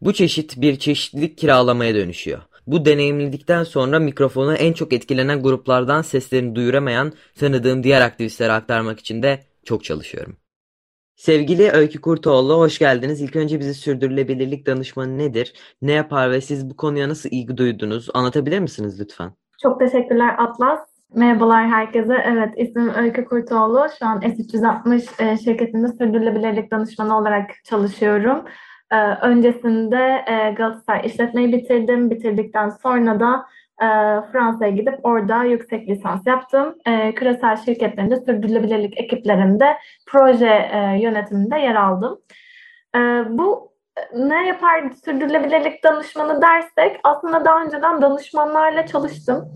Bu 0.00 0.12
çeşit 0.12 0.60
bir 0.60 0.76
çeşitlilik 0.78 1.38
kiralamaya 1.38 1.94
dönüşüyor. 1.94 2.40
Bu 2.66 2.84
deneyimledikten 2.84 3.64
sonra 3.64 3.98
mikrofonu 3.98 4.54
en 4.54 4.72
çok 4.72 4.92
etkilenen 4.92 5.42
gruplardan 5.42 6.02
seslerini 6.02 6.54
duyuramayan 6.54 7.12
tanıdığım 7.40 7.82
diğer 7.82 8.00
aktivistlere 8.00 8.52
aktarmak 8.52 9.00
için 9.00 9.22
de 9.22 9.40
çok 9.64 9.84
çalışıyorum. 9.84 10.36
Sevgili 11.16 11.70
Öykü 11.70 12.00
Kurtoğlu, 12.00 12.58
hoş 12.58 12.78
geldiniz. 12.78 13.20
İlk 13.20 13.36
önce 13.36 13.60
bize 13.60 13.74
sürdürülebilirlik 13.74 14.66
danışmanı 14.66 15.18
nedir? 15.18 15.54
Ne 15.82 15.92
yapar 15.92 16.30
ve 16.30 16.40
siz 16.40 16.70
bu 16.70 16.76
konuya 16.76 17.08
nasıl 17.08 17.28
ilgi 17.32 17.56
duydunuz? 17.56 18.08
Anlatabilir 18.14 18.58
misiniz 18.58 19.00
lütfen? 19.00 19.32
Çok 19.62 19.80
teşekkürler 19.80 20.34
Atlas. 20.38 20.80
Merhabalar 21.14 21.68
herkese. 21.68 22.14
Evet, 22.24 22.54
ismim 22.56 22.94
Öykü 22.94 23.24
Kurtoğlu. 23.24 23.86
Şu 23.98 24.06
an 24.06 24.20
S360 24.20 25.22
e, 25.22 25.36
şirketinde 25.36 25.88
sürdürülebilirlik 25.88 26.70
danışmanı 26.70 27.18
olarak 27.18 27.50
çalışıyorum. 27.64 28.44
E, 28.92 28.96
öncesinde 28.96 30.24
e, 30.26 30.50
Galatasaray 30.50 31.06
işletmeyi 31.06 31.52
bitirdim. 31.52 32.10
Bitirdikten 32.10 32.68
sonra 32.68 33.20
da 33.20 33.46
e, 33.82 33.86
Fransa'ya 34.32 34.70
gidip 34.70 34.94
orada 35.02 35.44
yüksek 35.44 35.88
lisans 35.88 36.26
yaptım. 36.26 36.74
E, 36.86 37.14
küresel 37.14 37.56
şirketlerinde 37.56 38.16
sürdürülebilirlik 38.16 39.00
ekiplerinde 39.00 39.76
proje 40.06 40.70
e, 40.72 40.98
yönetiminde 41.00 41.58
yer 41.58 41.74
aldım. 41.74 42.20
E, 42.96 42.98
bu 43.28 43.72
ne 44.14 44.46
yapar 44.46 44.90
sürdürülebilirlik 45.04 45.84
danışmanı 45.84 46.42
dersek 46.42 47.00
aslında 47.04 47.44
daha 47.44 47.64
önceden 47.64 48.02
danışmanlarla 48.02 48.86
çalıştım. 48.86 49.54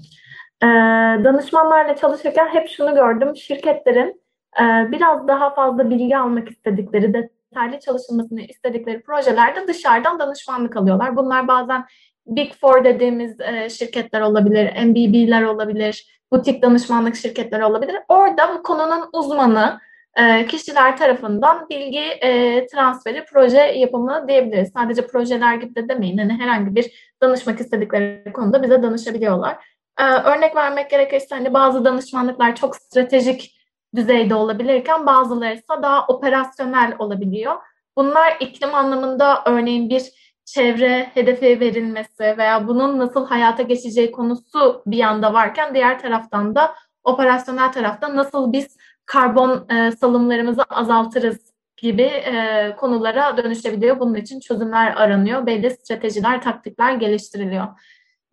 Danışmanlarla 1.24 1.96
çalışırken 1.96 2.46
hep 2.46 2.68
şunu 2.68 2.94
gördüm. 2.94 3.36
Şirketlerin 3.36 4.22
biraz 4.60 5.28
daha 5.28 5.54
fazla 5.54 5.90
bilgi 5.90 6.18
almak 6.18 6.50
istedikleri, 6.50 7.14
detaylı 7.56 7.80
çalışılmasını 7.80 8.40
istedikleri 8.40 9.02
projelerde 9.02 9.68
dışarıdan 9.68 10.18
danışmanlık 10.18 10.76
alıyorlar. 10.76 11.16
Bunlar 11.16 11.48
bazen 11.48 11.84
Big 12.26 12.52
Four 12.60 12.84
dediğimiz 12.84 13.40
e, 13.40 13.70
şirketler 13.70 14.20
olabilir, 14.20 14.84
MBB'ler 14.86 15.42
olabilir, 15.42 16.20
butik 16.32 16.62
danışmanlık 16.62 17.16
şirketleri 17.16 17.64
olabilir. 17.64 17.96
Orada 18.08 18.54
bu 18.54 18.62
konunun 18.62 19.08
uzmanı 19.12 19.80
e, 20.16 20.46
kişiler 20.46 20.96
tarafından 20.96 21.68
bilgi 21.70 22.00
e, 22.00 22.66
transferi, 22.66 23.25
proje 23.25 23.58
yapımı 23.60 24.25
diyebiliriz. 24.28 24.72
Sadece 24.72 25.06
projeler 25.06 25.54
gibi 25.54 25.75
de 25.75 25.88
demeyin. 25.88 26.18
Hani 26.18 26.32
herhangi 26.32 26.75
bir 26.75 27.14
danışmak 27.22 27.60
istedikleri 27.60 28.32
konuda 28.32 28.62
bize 28.62 28.82
danışabiliyorlar. 28.82 29.56
E, 30.00 30.04
örnek 30.04 30.56
vermek 30.56 30.90
gerekirse 30.90 31.34
hani 31.34 31.54
bazı 31.54 31.84
danışmanlıklar 31.84 32.56
çok 32.56 32.76
stratejik 32.76 33.55
düzeyde 33.96 34.34
olabilirken 34.34 35.06
bazıları 35.06 35.54
ise 35.54 35.82
daha 35.82 36.06
operasyonel 36.06 36.96
olabiliyor. 36.98 37.54
Bunlar 37.96 38.36
iklim 38.40 38.74
anlamında 38.74 39.42
örneğin 39.46 39.90
bir 39.90 40.02
çevre 40.44 41.10
hedefi 41.14 41.60
verilmesi 41.60 42.34
veya 42.38 42.68
bunun 42.68 42.98
nasıl 42.98 43.26
hayata 43.26 43.62
geçeceği 43.62 44.12
konusu 44.12 44.82
bir 44.86 44.96
yanda 44.96 45.34
varken 45.34 45.74
diğer 45.74 45.98
taraftan 45.98 46.54
da 46.54 46.74
operasyonel 47.04 47.72
tarafta 47.72 48.16
nasıl 48.16 48.52
biz 48.52 48.76
karbon 49.06 49.66
e, 49.70 49.92
salımlarımızı 49.92 50.62
azaltırız 50.62 51.54
gibi 51.76 52.02
e, 52.02 52.72
konulara 52.76 53.36
dönüşebiliyor. 53.36 54.00
Bunun 54.00 54.14
için 54.14 54.40
çözümler 54.40 54.94
aranıyor, 54.96 55.46
belli 55.46 55.70
stratejiler, 55.70 56.42
taktikler 56.42 56.94
geliştiriliyor. 56.94 57.66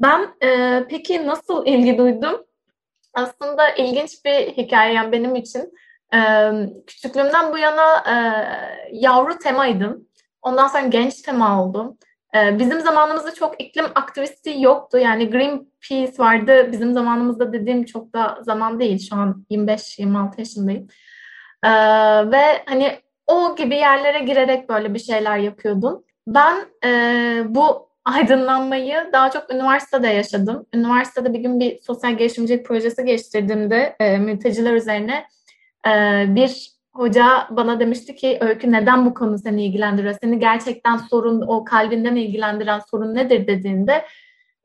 Ben 0.02 0.36
e, 0.44 0.84
peki 0.90 1.28
nasıl 1.28 1.66
ilgi 1.66 1.98
duydum? 1.98 2.46
Aslında 3.14 3.70
ilginç 3.70 4.26
bir 4.26 4.34
hikaye 4.34 4.94
yani 4.94 5.12
benim 5.12 5.36
için. 5.36 5.74
E, 6.14 6.20
küçüklüğümden 6.88 7.54
bu 7.54 7.58
yana 7.58 7.98
e, 7.98 8.16
yavru 8.92 9.38
temaydım. 9.40 10.08
Ondan 10.42 10.68
sonra 10.68 10.88
genç 10.88 11.22
tema 11.22 11.64
oldum. 11.64 11.98
Ee, 12.36 12.60
bizim 12.60 12.82
zamanımızda 12.82 13.34
çok 13.34 13.62
iklim 13.62 13.86
aktivisti 13.96 14.56
yoktu. 14.60 14.98
Yani 14.98 15.30
Greenpeace 15.30 16.18
vardı. 16.18 16.72
Bizim 16.72 16.94
zamanımızda 16.94 17.54
dediğim 17.54 17.86
çok 17.86 18.14
da 18.14 18.40
zaman 18.42 18.80
değil. 18.80 19.10
Şu 19.10 19.16
an 19.16 19.46
25-26 19.50 20.40
yaşındayım. 20.40 20.88
Ee, 21.64 21.70
ve 22.32 22.64
hani 22.66 23.00
o 23.28 23.56
gibi 23.56 23.76
yerlere 23.76 24.20
girerek 24.20 24.70
böyle 24.70 24.94
bir 24.94 25.00
şeyler 25.00 25.38
yapıyordum. 25.38 26.04
Ben 26.28 26.56
e, 26.86 27.44
bu 27.48 27.90
aydınlanmayı 28.06 29.10
daha 29.14 29.32
çok 29.32 29.54
üniversitede 29.54 30.08
yaşadım. 30.08 30.66
Üniversitede 30.74 31.34
bir 31.34 31.40
gün 31.40 31.60
bir 31.60 31.82
sosyal 31.82 32.18
gelişimcilik 32.18 32.66
projesi 32.66 33.06
geliştirdiğimde 33.06 33.96
e, 34.00 34.18
mülteciler 34.18 34.74
üzerine 34.74 35.26
e, 35.88 36.26
bir 36.36 36.74
hoca 36.94 37.48
bana 37.50 37.80
demişti 37.80 38.16
ki 38.16 38.38
Öykü 38.42 38.72
neden 38.72 39.06
bu 39.06 39.14
konu 39.14 39.38
seni 39.38 39.66
ilgilendiriyor? 39.66 40.16
Seni 40.22 40.40
gerçekten 40.40 40.98
sorun, 40.98 41.42
o 41.42 41.64
kalbinden 41.64 42.16
ilgilendiren 42.16 42.80
sorun 42.92 43.16
nedir 43.16 43.48
dediğinde 43.48 44.06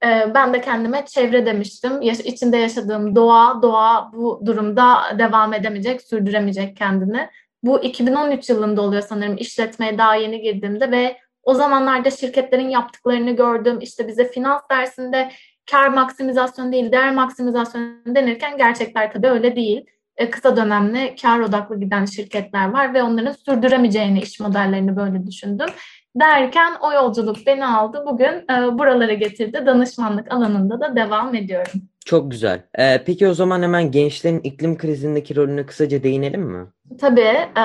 e, 0.04 0.34
ben 0.34 0.54
de 0.54 0.60
kendime 0.60 1.04
çevre 1.06 1.46
demiştim. 1.46 2.02
Yaş 2.02 2.20
içinde 2.20 2.56
yaşadığım 2.56 3.16
doğa, 3.16 3.62
doğa 3.62 4.10
bu 4.12 4.42
durumda 4.46 4.96
devam 5.18 5.54
edemeyecek, 5.54 6.02
sürdüremeyecek 6.02 6.76
kendini. 6.76 7.28
Bu 7.62 7.82
2013 7.82 8.48
yılında 8.48 8.82
oluyor 8.82 9.02
sanırım 9.02 9.36
işletmeye 9.36 9.98
daha 9.98 10.14
yeni 10.14 10.40
girdiğimde 10.40 10.90
ve 10.90 11.16
o 11.48 11.54
zamanlarda 11.54 12.10
şirketlerin 12.10 12.68
yaptıklarını 12.68 13.30
gördüm. 13.30 13.78
İşte 13.80 14.08
bize 14.08 14.30
finans 14.30 14.60
dersinde 14.70 15.30
kar 15.70 15.88
maksimizasyonu 15.88 16.72
değil 16.72 16.92
değer 16.92 17.14
maksimizasyonu 17.14 17.86
denirken 18.06 18.58
gerçekler 18.58 19.12
tabii 19.12 19.28
öyle 19.28 19.56
değil. 19.56 19.84
E, 20.16 20.30
kısa 20.30 20.56
dönemli 20.56 21.14
kar 21.22 21.40
odaklı 21.40 21.80
giden 21.80 22.04
şirketler 22.04 22.70
var 22.70 22.94
ve 22.94 23.02
onların 23.02 23.32
sürdüremeyeceğini 23.32 24.20
iş 24.20 24.40
modellerini 24.40 24.96
böyle 24.96 25.26
düşündüm. 25.26 25.68
Derken 26.16 26.72
o 26.80 26.92
yolculuk 26.92 27.36
beni 27.46 27.66
aldı. 27.66 28.04
Bugün 28.06 28.44
e, 28.50 28.78
buralara 28.78 29.12
getirdi. 29.12 29.66
Danışmanlık 29.66 30.32
alanında 30.32 30.80
da 30.80 30.96
devam 30.96 31.34
ediyorum. 31.34 31.82
Çok 32.08 32.30
güzel. 32.30 32.62
Ee, 32.78 33.02
peki 33.06 33.28
o 33.28 33.34
zaman 33.34 33.62
hemen 33.62 33.90
gençlerin 33.90 34.40
iklim 34.40 34.78
krizindeki 34.78 35.36
rolüne 35.36 35.66
kısaca 35.66 36.02
değinelim 36.02 36.42
mi? 36.42 36.66
Tabii. 37.00 37.20
E, 37.20 37.64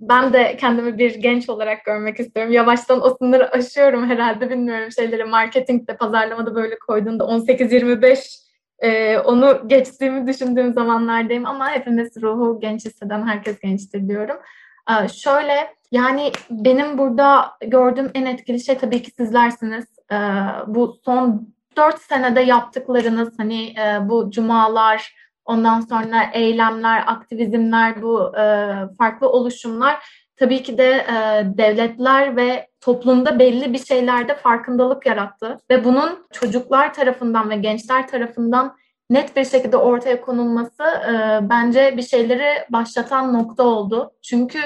ben 0.00 0.32
de 0.32 0.56
kendimi 0.56 0.98
bir 0.98 1.14
genç 1.14 1.48
olarak 1.48 1.84
görmek 1.84 2.20
istiyorum. 2.20 2.52
Yavaştan 2.52 3.06
o 3.06 3.16
sınırı 3.18 3.52
aşıyorum 3.52 4.10
herhalde. 4.10 4.50
Bilmiyorum 4.50 4.92
şeyleri 4.92 5.24
marketingde, 5.24 5.96
pazarlamada 5.96 6.54
böyle 6.54 6.78
koyduğunda 6.78 7.24
18-25 7.24 8.18
e, 8.78 9.18
onu 9.18 9.68
geçtiğimi 9.68 10.26
düşündüğüm 10.26 10.74
zamanlardayım 10.74 11.46
ama 11.46 11.70
hepimiz 11.70 12.22
ruhu 12.22 12.60
genç 12.60 12.84
hisseden 12.84 13.26
herkes 13.26 13.58
gençtir 13.58 14.08
diyorum. 14.08 14.36
E, 14.90 15.08
şöyle 15.08 15.74
yani 15.92 16.32
benim 16.50 16.98
burada 16.98 17.50
gördüğüm 17.66 18.10
en 18.14 18.26
etkili 18.26 18.60
şey 18.60 18.78
tabii 18.78 19.02
ki 19.02 19.10
sizlersiniz. 19.10 19.84
E, 20.12 20.16
bu 20.66 20.98
son 21.04 21.57
dört 21.78 22.02
senede 22.02 22.40
yaptıklarınız 22.40 23.38
hani 23.38 23.64
e, 23.64 24.08
bu 24.08 24.30
cumalar, 24.30 25.14
ondan 25.44 25.80
sonra 25.80 26.30
eylemler, 26.32 27.04
aktivizmler, 27.06 28.02
bu 28.02 28.36
e, 28.36 28.74
farklı 28.98 29.28
oluşumlar 29.28 29.98
tabii 30.36 30.62
ki 30.62 30.78
de 30.78 30.90
e, 30.90 31.44
devletler 31.58 32.36
ve 32.36 32.68
toplumda 32.80 33.38
belli 33.38 33.72
bir 33.72 33.84
şeylerde 33.84 34.34
farkındalık 34.34 35.06
yarattı 35.06 35.58
ve 35.70 35.84
bunun 35.84 36.26
çocuklar 36.32 36.94
tarafından 36.94 37.50
ve 37.50 37.56
gençler 37.56 38.08
tarafından 38.08 38.76
net 39.10 39.36
bir 39.36 39.44
şekilde 39.44 39.76
ortaya 39.76 40.20
konulması 40.20 40.82
e, 40.82 41.38
bence 41.48 41.94
bir 41.96 42.02
şeyleri 42.02 42.64
başlatan 42.70 43.34
nokta 43.34 43.62
oldu. 43.62 44.12
Çünkü 44.22 44.58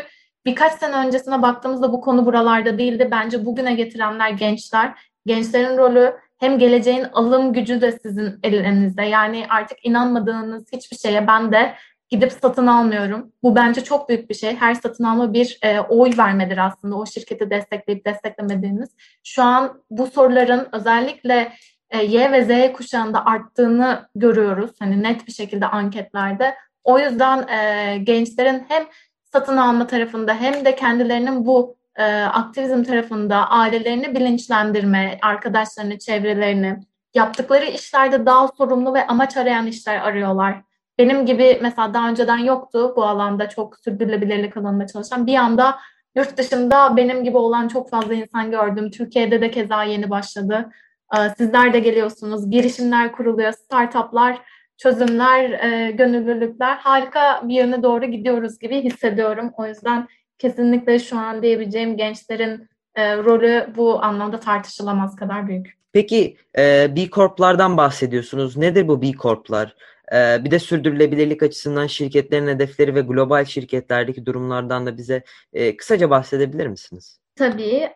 birkaç 0.47 0.73
sene 0.73 0.97
öncesine 0.97 1.43
baktığımızda 1.43 1.93
bu 1.93 2.01
konu 2.01 2.27
buralarda 2.27 2.79
değildi. 2.79 3.09
Bence 3.11 3.47
bugüne 3.47 3.75
getirenler 3.75 4.31
gençler. 4.31 5.13
Gençlerin 5.27 5.79
rolü 5.79 6.17
hem 6.43 6.59
geleceğin 6.59 7.05
alım 7.13 7.53
gücü 7.53 7.81
de 7.81 7.93
sizin 7.93 8.39
elinizde. 8.43 9.03
Yani 9.03 9.47
artık 9.49 9.79
inanmadığınız 9.87 10.65
hiçbir 10.73 10.97
şeye 10.97 11.27
ben 11.27 11.53
de 11.53 11.75
gidip 12.11 12.33
satın 12.33 12.67
almıyorum. 12.67 13.33
Bu 13.43 13.57
bence 13.57 13.85
çok 13.85 14.09
büyük 14.09 14.31
bir 14.31 14.35
şey. 14.35 14.57
Her 14.57 14.75
satın 14.75 15.05
alma 15.05 15.33
bir 15.33 15.59
e, 15.63 15.81
oy 15.81 16.11
vermedir 16.19 16.59
aslında 16.59 16.97
o 16.97 17.07
şirketi 17.07 17.51
destekleyip 17.51 18.07
desteklemediğiniz. 18.07 18.89
Şu 19.25 19.43
an 19.43 19.83
bu 19.91 20.07
soruların 20.07 20.69
özellikle 20.73 21.53
e, 21.91 22.05
Y 22.05 22.33
ve 22.33 22.45
Z 22.45 22.73
kuşağında 22.73 23.27
arttığını 23.27 24.09
görüyoruz. 24.15 24.71
Hani 24.79 25.03
net 25.03 25.27
bir 25.27 25.33
şekilde 25.33 25.67
anketlerde. 25.67 26.55
O 26.85 26.99
yüzden 26.99 27.49
e, 27.49 27.99
gençlerin 27.99 28.65
hem 28.69 28.85
satın 29.33 29.57
alma 29.57 29.87
tarafında 29.87 30.35
hem 30.35 30.65
de 30.65 30.77
kendilerinin 30.77 31.47
bu 31.47 31.77
e, 31.97 32.05
aktivizm 32.23 32.83
tarafında 32.83 33.51
ailelerini 33.51 34.15
bilinçlendirme, 34.15 35.19
arkadaşlarını, 35.23 35.99
çevrelerini, 35.99 36.81
yaptıkları 37.15 37.65
işlerde 37.65 38.27
daha 38.27 38.49
sorumlu 38.49 38.95
ve 38.95 39.07
amaç 39.07 39.37
arayan 39.37 39.67
işler 39.67 40.01
arıyorlar. 40.01 40.63
Benim 40.99 41.27
gibi 41.27 41.59
mesela 41.63 41.95
daha 41.95 42.09
önceden 42.09 42.39
yoktu 42.39 42.93
bu 42.97 43.05
alanda 43.05 43.49
çok 43.49 43.79
sürdürülebilirlik 43.79 44.57
alanında 44.57 44.87
çalışan. 44.87 45.27
Bir 45.27 45.37
anda 45.37 45.79
yurt 46.17 46.37
dışında 46.37 46.97
benim 46.97 47.25
gibi 47.25 47.37
olan 47.37 47.69
çok 47.69 47.91
fazla 47.91 48.15
insan 48.15 48.51
gördüm. 48.51 48.91
Türkiye'de 48.91 49.41
de 49.41 49.51
keza 49.51 49.85
yeni 49.85 50.11
başladı. 50.11 50.71
Ee, 51.17 51.31
sizler 51.39 51.73
de 51.73 51.81
geliyorsunuz, 51.81 52.51
girişimler 52.51 53.13
kuruluyor, 53.13 53.53
startuplar, 53.53 54.39
çözümler, 54.77 55.51
e, 55.51 55.91
gönüllülükler. 55.91 56.77
Harika 56.77 57.41
bir 57.45 57.55
yöne 57.55 57.83
doğru 57.83 58.05
gidiyoruz 58.05 58.59
gibi 58.59 58.83
hissediyorum. 58.83 59.51
O 59.57 59.67
yüzden 59.67 60.09
kesinlikle 60.43 60.99
şu 60.99 61.19
an 61.19 61.43
diyebileceğim 61.43 61.97
gençlerin 61.97 62.69
e, 62.95 63.17
rolü 63.17 63.67
bu 63.77 64.03
anlamda 64.05 64.41
tartışılamaz 64.41 65.17
kadar 65.17 65.49
büyük. 65.49 65.79
Peki 65.93 66.37
e, 66.59 66.97
B 66.97 67.09
Corp'lardan 67.11 67.77
bahsediyorsunuz. 67.77 68.57
Nedir 68.57 68.89
bu 68.89 69.03
B 69.03 69.13
Corp'lar? 69.13 69.77
E, 70.13 70.45
bir 70.45 70.51
de 70.51 70.59
sürdürülebilirlik 70.59 71.43
açısından 71.43 71.87
şirketlerin 71.87 72.47
hedefleri 72.47 72.95
ve 72.95 73.01
global 73.01 73.45
şirketlerdeki 73.45 74.27
durumlardan 74.27 74.87
da 74.87 74.97
bize 74.97 75.23
e, 75.53 75.77
kısaca 75.77 76.11
bahsedebilir 76.11 76.67
misiniz? 76.67 77.19
Tabii. 77.37 77.89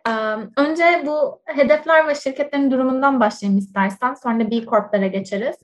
Önce 0.57 1.03
bu 1.07 1.41
hedefler 1.45 2.09
ve 2.09 2.15
şirketlerin 2.15 2.71
durumundan 2.71 3.21
başlayayım 3.21 3.59
istersen. 3.59 4.15
Sonra 4.15 4.51
B 4.51 4.65
Corp'lara 4.65 5.07
geçeriz. 5.07 5.57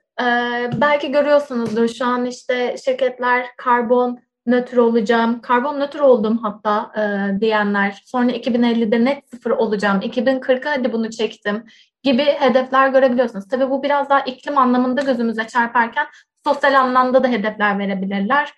Belki 0.81 1.13
görüyorsunuzdur 1.13 1.89
şu 1.89 2.05
an 2.05 2.27
işte 2.27 2.77
şirketler 2.85 3.47
karbon 3.57 4.19
nötr 4.47 4.77
olacağım, 4.77 5.41
karbon 5.41 5.81
nötr 5.81 5.99
oldum 6.01 6.39
hatta 6.39 6.93
diyenler. 7.41 8.03
Sonra 8.05 8.33
2050'de 8.33 9.05
net 9.05 9.31
sıfır 9.31 9.51
olacağım, 9.51 10.01
2040'a 10.01 10.71
hadi 10.71 10.93
bunu 10.93 11.11
çektim 11.11 11.65
gibi 12.03 12.25
hedefler 12.25 12.89
görebiliyorsunuz. 12.89 13.49
Tabii 13.49 13.71
bu 13.71 13.83
biraz 13.83 14.11
daha 14.11 14.21
iklim 14.21 14.59
anlamında 14.59 15.03
gözümüze 15.03 15.47
çarparken 15.47 16.07
sosyal 16.45 16.75
anlamda 16.75 17.25
da 17.25 17.29
hedefler 17.29 17.79
verebilirler. 17.79 18.53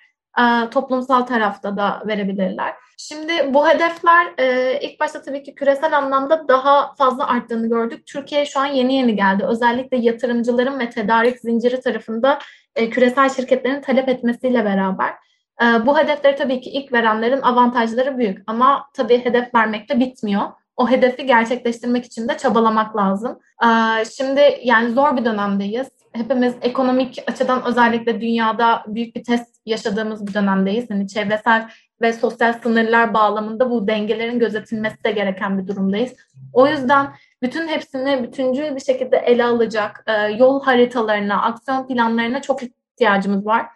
Toplumsal 0.71 1.23
tarafta 1.23 1.77
da 1.77 2.03
verebilirler. 2.07 2.75
Şimdi 2.99 3.55
bu 3.55 3.69
hedefler 3.69 4.35
e, 4.39 4.79
ilk 4.83 5.01
başta 5.01 5.23
tabii 5.23 5.43
ki 5.43 5.55
küresel 5.55 5.97
anlamda 5.99 6.49
daha 6.49 6.95
fazla 6.95 7.27
arttığını 7.27 7.69
gördük. 7.69 8.07
Türkiye 8.07 8.47
şu 8.47 8.61
an 8.61 8.67
yeni 8.67 8.95
yeni 8.95 9.17
geldi. 9.17 9.45
Özellikle 9.45 9.97
yatırımcıların 9.97 10.79
ve 10.79 10.91
tedarik 10.91 11.41
zinciri 11.41 11.81
tarafında 11.81 12.39
e, 12.77 12.91
küresel 12.91 13.29
şirketlerin 13.29 13.81
talep 13.81 14.09
etmesiyle 14.09 14.65
beraber. 14.65 15.15
E, 15.63 15.87
bu 15.87 15.99
hedefleri 15.99 16.37
tabii 16.37 16.61
ki 16.61 16.71
ilk 16.71 16.93
verenlerin 16.93 17.43
avantajları 17.43 18.19
büyük 18.19 18.43
ama 18.47 18.87
tabii 18.93 19.25
hedef 19.25 19.55
vermekte 19.55 20.01
bitmiyor. 20.01 20.43
O 20.77 20.91
hedefi 20.91 21.27
gerçekleştirmek 21.27 22.05
için 22.05 22.29
de 22.29 22.37
çabalamak 22.37 22.97
lazım. 22.97 23.39
E, 23.65 23.69
şimdi 24.05 24.61
yani 24.65 24.91
zor 24.91 25.17
bir 25.17 25.25
dönemdeyiz. 25.25 25.89
Hepimiz 26.13 26.55
ekonomik 26.63 27.25
açıdan 27.27 27.63
özellikle 27.67 28.21
dünyada 28.21 28.85
büyük 28.87 29.17
bir 29.17 29.25
test 29.25 29.67
yaşadığımız 29.67 30.27
bir 30.27 30.35
dönemdeyiz. 30.35 30.91
Yani 30.91 31.09
çevresel 31.09 31.69
ve 32.03 32.13
sosyal 32.13 32.53
sınırlar 32.53 33.15
bağlamında 33.15 33.71
bu 33.71 33.89
dengelerin 33.89 34.39
gözetilmesi 34.39 35.05
de 35.05 35.11
gereken 35.11 35.59
bir 35.59 35.67
durumdayız. 35.67 36.13
O 36.53 36.67
yüzden 36.67 37.07
bütün 37.43 37.69
hepsini 37.69 38.23
bütüncül 38.23 38.77
bir 38.77 38.81
şekilde 38.81 39.17
ele 39.17 39.45
alacak 39.45 40.05
e, 40.07 40.13
yol 40.13 40.63
haritalarına, 40.63 41.43
aksiyon 41.43 41.87
planlarına 41.87 42.43
çok 42.43 42.63
ihtiyacımız 42.63 43.47
var. 43.47 43.67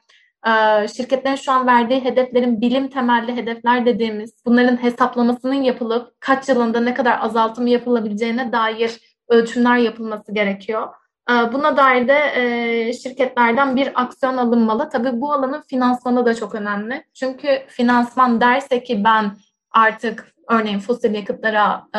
E, 0.47 0.89
şirketlerin 0.89 1.37
şu 1.37 1.53
an 1.53 1.67
verdiği 1.67 2.05
hedeflerin 2.05 2.61
bilim 2.61 2.89
temelli 2.89 3.37
hedefler 3.37 3.87
dediğimiz 3.87 4.33
bunların 4.47 4.83
hesaplamasının 4.83 5.63
yapılıp 5.63 6.21
kaç 6.21 6.49
yılında 6.49 6.81
ne 6.81 6.95
kadar 6.95 7.19
azaltım 7.21 7.67
yapılabileceğine 7.67 8.53
dair 8.53 9.01
ölçümler 9.29 9.77
yapılması 9.77 10.33
gerekiyor. 10.33 10.89
Ee, 11.31 11.53
buna 11.53 11.77
dair 11.77 12.09
de 12.09 12.33
e, 12.35 12.93
şirketlerden 12.93 13.77
bir 13.77 14.03
aksiyon 14.03 14.37
alınmalı. 14.37 14.89
Tabii 14.89 15.21
bu 15.21 15.33
alanın 15.33 15.61
finansmanı 15.61 16.27
da 16.27 16.35
çok 16.35 16.55
önemli. 16.55 17.05
Çünkü 17.15 17.49
finansman 17.69 18.41
derse 18.41 18.83
ki 18.83 19.05
ben 19.05 19.33
artık 19.71 20.35
örneğin 20.51 20.79
fosil 20.79 21.15
yakıtlara 21.15 21.87
e, 21.95 21.99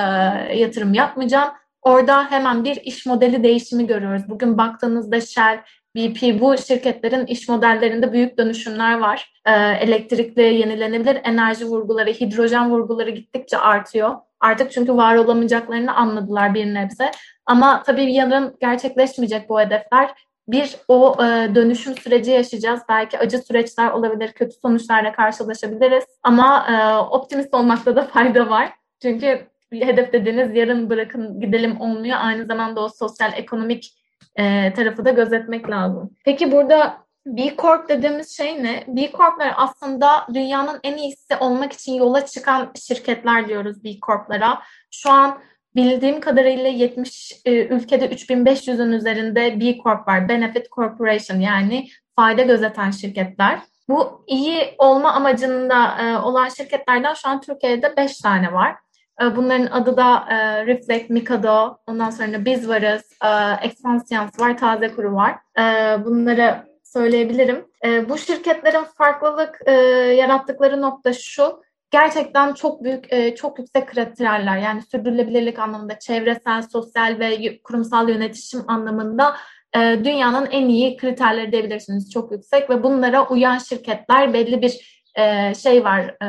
yatırım 0.57 0.93
yapmayacağım. 0.93 1.49
Orada 1.81 2.31
hemen 2.31 2.63
bir 2.63 2.75
iş 2.75 3.05
modeli 3.05 3.43
değişimi 3.43 3.87
görüyoruz. 3.87 4.23
Bugün 4.29 4.57
baktığınızda 4.57 5.21
Shell, 5.21 5.61
BP 5.95 6.41
bu 6.41 6.57
şirketlerin 6.57 7.25
iş 7.25 7.49
modellerinde 7.49 8.13
büyük 8.13 8.37
dönüşümler 8.37 8.99
var. 8.99 9.33
E, 9.45 9.51
elektrikli, 9.53 10.41
yenilenebilir 10.41 11.17
enerji 11.23 11.65
vurguları, 11.65 12.09
hidrojen 12.09 12.71
vurguları 12.71 13.09
gittikçe 13.09 13.57
artıyor. 13.57 14.15
Artık 14.39 14.71
çünkü 14.71 14.93
var 14.93 15.15
olamayacaklarını 15.15 15.95
anladılar 15.95 16.53
bir 16.53 16.73
nebze. 16.73 17.11
Ama 17.45 17.83
tabii 17.83 18.13
yarın 18.13 18.57
gerçekleşmeyecek 18.61 19.49
bu 19.49 19.59
hedefler. 19.59 20.09
Bir 20.47 20.75
o 20.87 21.15
e, 21.23 21.55
dönüşüm 21.55 21.97
süreci 21.97 22.31
yaşayacağız. 22.31 22.81
Belki 22.89 23.19
acı 23.19 23.37
süreçler 23.37 23.91
olabilir, 23.91 24.31
kötü 24.31 24.55
sonuçlarla 24.61 25.11
karşılaşabiliriz. 25.11 26.03
Ama 26.23 26.67
e, 26.69 26.97
optimist 27.15 27.53
olmakta 27.53 27.95
da 27.95 28.01
fayda 28.13 28.49
var. 28.49 28.71
Çünkü 29.01 29.47
hedef 29.71 30.13
dediğiniz 30.13 30.55
yarın 30.55 30.89
bırakın 30.89 31.41
gidelim 31.41 31.81
olmuyor. 31.81 32.17
Aynı 32.21 32.45
zamanda 32.45 32.81
o 32.81 32.89
sosyal 32.89 33.33
ekonomik 33.35 33.98
e, 34.35 34.73
tarafı 34.73 35.05
da 35.05 35.09
gözetmek 35.09 35.69
lazım. 35.69 36.09
Peki 36.25 36.51
burada 36.51 36.97
B 37.25 37.55
Corp 37.55 37.89
dediğimiz 37.89 38.37
şey 38.37 38.63
ne? 38.63 38.83
B 38.87 39.11
Corp'lar 39.11 39.53
aslında 39.57 40.27
dünyanın 40.33 40.79
en 40.83 40.97
iyisi 40.97 41.35
olmak 41.39 41.73
için 41.73 41.93
yola 41.93 42.25
çıkan 42.25 42.71
şirketler 42.87 43.47
diyoruz 43.47 43.83
B 43.83 43.99
Corp'lara. 43.99 44.61
Şu 44.91 45.09
an 45.09 45.39
bildiğim 45.75 46.19
kadarıyla 46.19 46.69
70 46.69 47.41
e, 47.45 47.67
ülkede 47.67 48.05
3500'ün 48.09 48.91
üzerinde 48.91 49.59
B 49.59 49.77
Corp 49.77 50.07
var. 50.07 50.29
Benefit 50.29 50.71
Corporation 50.71 51.39
yani 51.39 51.87
fayda 52.15 52.41
gözeten 52.41 52.91
şirketler. 52.91 53.59
Bu 53.89 54.23
iyi 54.27 54.75
olma 54.77 55.13
amacında 55.13 55.97
e, 56.01 56.17
olan 56.17 56.49
şirketlerden 56.49 57.13
şu 57.13 57.29
an 57.29 57.41
Türkiye'de 57.41 57.97
5 57.97 58.17
tane 58.17 58.53
var. 58.53 58.75
E, 59.21 59.35
bunların 59.35 59.65
adı 59.65 59.97
da 59.97 60.25
e, 60.29 60.65
Reflect, 60.65 61.09
Mikado, 61.09 61.77
ondan 61.87 62.09
sonra 62.09 62.45
biz 62.45 62.69
varız, 62.69 63.03
e, 63.23 63.67
Expansions 63.67 64.39
var, 64.39 64.57
Taze 64.57 64.95
Kuru 64.95 65.15
var. 65.15 65.35
E, 65.59 65.63
bunları 66.05 66.69
söyleyebilirim. 66.83 67.65
E, 67.85 68.09
bu 68.09 68.17
şirketlerin 68.17 68.83
farklılık 68.97 69.61
e, 69.65 69.71
yarattıkları 70.15 70.81
nokta 70.81 71.13
şu, 71.13 71.61
gerçekten 71.91 72.53
çok 72.53 72.83
büyük, 72.83 73.13
e, 73.13 73.35
çok 73.35 73.59
yüksek 73.59 73.87
kriterler 73.87 74.57
yani 74.57 74.81
sürdürülebilirlik 74.81 75.59
anlamında, 75.59 75.99
çevresel, 75.99 76.61
sosyal 76.61 77.19
ve 77.19 77.61
kurumsal 77.61 78.09
yönetişim 78.09 78.61
anlamında 78.67 79.35
e, 79.75 79.79
dünyanın 79.79 80.45
en 80.45 80.67
iyi 80.69 80.97
kriterleri 80.97 81.51
diyebilirsiniz. 81.51 82.11
Çok 82.11 82.31
yüksek 82.31 82.69
ve 82.69 82.83
bunlara 82.83 83.27
uyan 83.27 83.57
şirketler 83.57 84.33
belli 84.33 84.61
bir 84.61 85.03
e, 85.15 85.53
şey 85.55 85.83
var, 85.83 85.99
e, 86.21 86.27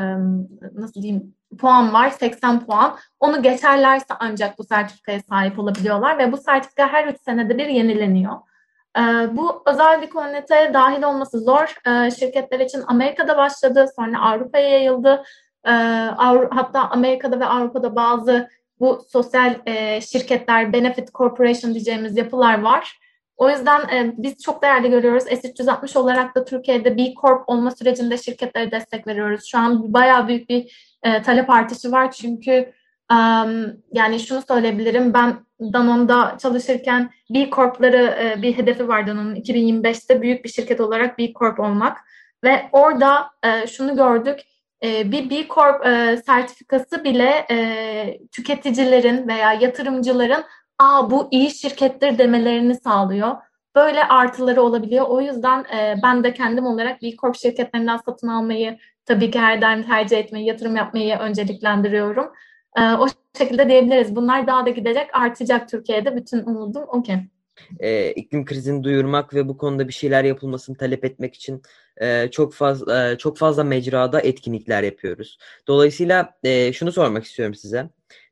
nasıl 0.74 1.03
diyeyim, 1.03 1.35
puan 1.58 1.92
var, 1.92 2.10
80 2.10 2.66
puan. 2.66 2.96
Onu 3.20 3.42
geçerlerse 3.42 4.14
ancak 4.20 4.58
bu 4.58 4.64
sertifikaya 4.64 5.20
sahip 5.20 5.58
olabiliyorlar 5.58 6.18
ve 6.18 6.32
bu 6.32 6.36
sertifika 6.36 6.92
her 6.92 7.06
3 7.08 7.20
senede 7.20 7.58
bir 7.58 7.66
yenileniyor. 7.66 8.36
E, 8.98 9.00
bu 9.36 9.62
özel 9.66 10.02
bir 10.02 10.10
komüniteye 10.10 10.74
dahil 10.74 11.02
olması 11.02 11.40
zor. 11.40 11.74
E, 11.86 12.10
şirketler 12.10 12.60
için 12.60 12.82
Amerika'da 12.86 13.36
başladı, 13.36 13.86
sonra 13.96 14.20
Avrupa'ya 14.22 14.68
yayıldı. 14.68 15.22
E, 15.66 15.70
hatta 16.50 16.90
Amerika'da 16.90 17.40
ve 17.40 17.46
Avrupa'da 17.46 17.96
bazı 17.96 18.48
bu 18.80 19.04
sosyal 19.08 19.54
e, 19.66 20.00
şirketler, 20.00 20.72
benefit 20.72 21.14
corporation 21.14 21.74
diyeceğimiz 21.74 22.16
yapılar 22.16 22.62
var. 22.62 22.98
O 23.40 23.50
yüzden 23.50 23.81
e, 23.81 24.14
biz 24.16 24.42
çok 24.42 24.62
değerli 24.62 24.90
görüyoruz. 24.90 25.24
S360 25.24 25.98
olarak 25.98 26.35
da 26.35 26.44
Türkiye'de 26.44 26.96
B 26.96 27.14
Corp 27.14 27.48
olma 27.48 27.70
sürecinde 27.70 28.18
şirketlere 28.18 28.70
destek 28.70 29.07
veriyoruz. 29.07 29.44
Şu 29.44 29.59
an 29.59 29.92
bayağı 29.92 30.29
büyük 30.29 30.48
bir 30.48 30.96
e, 31.03 31.22
talep 31.22 31.50
artışı 31.50 31.92
var 31.92 32.11
çünkü 32.11 32.72
Yani 33.92 34.20
şunu 34.20 34.42
söyleyebilirim. 34.48 35.14
Ben 35.14 35.37
Danone'da 35.72 36.37
çalışırken 36.42 37.11
B 37.31 37.50
Corp'ları 37.50 38.35
bir 38.42 38.59
hedefi 38.59 38.88
var 38.88 39.07
Danone'un 39.07 39.35
2025'te 39.35 40.22
büyük 40.22 40.44
bir 40.44 40.48
şirket 40.48 40.81
olarak 40.81 41.18
B 41.18 41.33
Corp 41.33 41.61
olmak. 41.61 41.98
Ve 42.44 42.68
orada 42.72 43.31
şunu 43.66 43.96
gördük. 43.96 44.40
Bir 44.83 45.31
B 45.31 45.48
Corp 45.48 45.85
sertifikası 46.24 47.05
bile 47.05 47.46
tüketicilerin 48.33 49.29
veya 49.29 49.53
yatırımcıların 49.53 50.44
aa 50.81 51.11
bu 51.11 51.29
iyi 51.31 51.51
şirkettir 51.51 52.19
demelerini 52.19 52.75
sağlıyor. 52.75 53.37
Böyle 53.75 54.05
artıları 54.05 54.62
olabiliyor. 54.62 55.07
O 55.09 55.21
yüzden 55.21 55.64
ben 56.03 56.25
de 56.25 56.35
kendim 56.35 56.66
olarak 56.66 57.03
B 57.03 57.16
Corp 57.16 57.37
şirketlerinden 57.37 57.97
satın 57.97 58.29
almayı 58.29 58.79
tabii 59.07 59.31
ki 59.31 59.40
her 59.40 59.62
daim 59.62 59.83
tercih 59.83 60.19
etmeyi, 60.19 60.47
yatırım 60.47 60.77
yapmayı 60.77 61.16
önceliklendiriyorum. 61.16 62.33
E, 62.77 62.83
o 62.83 63.07
şekilde 63.38 63.69
diyebiliriz. 63.69 64.16
Bunlar 64.16 64.47
daha 64.47 64.66
da 64.66 64.71
gidecek, 64.71 65.07
artacak 65.12 65.69
Türkiye'de. 65.69 66.16
Bütün 66.16 66.43
umudum 66.47 66.83
okey. 66.88 67.16
E, 67.81 68.12
iklim 68.12 68.45
krizini 68.45 68.85
duyurmak 68.85 69.35
ve 69.35 69.49
bu 69.49 69.57
konuda 69.57 69.88
bir 69.88 69.93
şeyler 69.93 70.25
yapılmasını 70.25 70.77
talep 70.77 71.05
etmek 71.05 71.35
için 71.35 71.62
e, 71.97 72.29
çok 72.31 72.55
fazla 72.55 73.11
e, 73.11 73.19
çok 73.19 73.38
fazla 73.38 73.64
mecrada 73.64 74.21
etkinlikler 74.21 74.83
yapıyoruz. 74.83 75.38
Dolayısıyla 75.69 76.35
e, 76.45 76.73
şunu 76.73 76.93
sormak 76.93 77.25
istiyorum 77.25 77.55
size. 77.55 77.88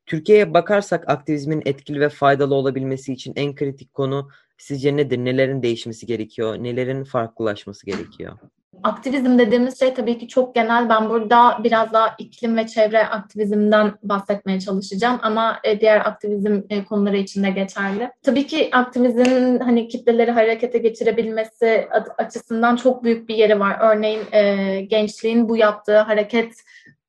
Türkiye'ye 0.08 0.54
bakarsak 0.54 1.08
aktivizmin 1.08 1.62
etkili 1.64 2.00
ve 2.00 2.08
faydalı 2.08 2.54
olabilmesi 2.54 3.12
için 3.12 3.32
en 3.36 3.54
kritik 3.54 3.94
konu 3.94 4.28
sizce 4.58 4.96
nedir? 4.96 5.18
Nelerin 5.18 5.62
değişmesi 5.62 6.06
gerekiyor? 6.06 6.56
Nelerin 6.58 7.04
farklılaşması 7.04 7.86
gerekiyor? 7.86 8.38
Aktivizm 8.82 9.38
dediğimiz 9.38 9.78
şey 9.78 9.94
tabii 9.94 10.18
ki 10.18 10.28
çok 10.28 10.54
genel. 10.54 10.88
Ben 10.88 11.10
burada 11.10 11.58
biraz 11.64 11.92
daha 11.92 12.14
iklim 12.18 12.56
ve 12.56 12.66
çevre 12.66 13.06
aktivizmden 13.06 13.92
bahsetmeye 14.02 14.60
çalışacağım 14.60 15.18
ama 15.22 15.60
e, 15.64 15.80
diğer 15.80 16.00
aktivizm 16.00 16.60
e, 16.70 16.84
konuları 16.84 17.16
için 17.16 17.42
de 17.42 17.50
geçerli. 17.50 18.10
Tabii 18.22 18.46
ki 18.46 18.68
aktivizmin 18.72 19.58
hani 19.58 19.88
kitleleri 19.88 20.30
harekete 20.30 20.78
geçirebilmesi 20.78 21.88
açısından 22.18 22.76
çok 22.76 23.04
büyük 23.04 23.28
bir 23.28 23.34
yeri 23.34 23.60
var. 23.60 23.78
Örneğin 23.80 24.20
e, 24.32 24.80
gençliğin 24.80 25.48
bu 25.48 25.56
yaptığı 25.56 25.98
hareket 25.98 26.52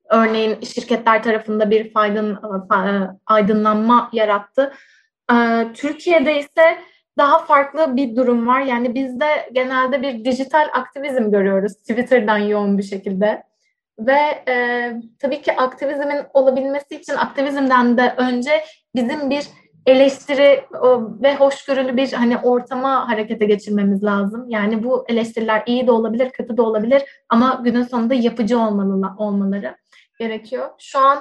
örneğin 0.10 0.62
şirketler 0.62 1.24
tarafında 1.24 1.70
bir 1.70 1.94
faydın, 1.94 2.40
aydınlanma 3.26 4.10
yarattı. 4.14 4.74
Türkiye'de 5.74 6.40
ise 6.40 6.78
daha 7.18 7.40
farklı 7.40 7.96
bir 7.96 8.16
durum 8.16 8.48
var. 8.48 8.62
Yani 8.62 8.96
bizde 8.96 9.50
genelde 9.54 10.02
bir 10.02 10.26
dijital 10.26 10.68
aktivizm 10.74 11.32
görüyoruz 11.32 11.74
Twitter'dan 11.74 12.38
yoğun 12.38 12.78
bir 12.78 12.84
şekilde. 12.84 13.44
Ve 14.00 14.44
e, 14.48 14.94
tabii 15.20 15.42
ki 15.42 15.56
aktivizmin 15.58 16.20
olabilmesi 16.34 16.96
için 16.96 17.14
aktivizmden 17.14 17.98
de 17.98 18.14
önce 18.18 18.52
bizim 18.96 19.30
bir 19.30 19.48
eleştiri 19.86 20.64
ve 21.22 21.36
hoşgörülü 21.36 21.98
bir 21.98 22.14
hani 22.14 22.38
ortama 22.38 23.10
harekete 23.10 23.46
geçirmemiz 23.46 24.04
lazım. 24.04 24.46
Yani 24.50 24.84
bu 24.84 25.06
eleştiriler 25.08 25.64
iyi 25.66 25.88
de 25.88 25.92
olabilir, 25.92 26.30
kötü 26.30 26.58
de 26.58 26.62
olabilir 26.62 27.04
ama 27.30 27.62
günün 27.64 27.84
sonunda 27.84 28.14
yapıcı 28.14 28.60
olmalı, 28.60 29.08
olmaları 29.18 29.76
gerekiyor. 30.20 30.70
Şu 30.80 31.00
an 31.00 31.18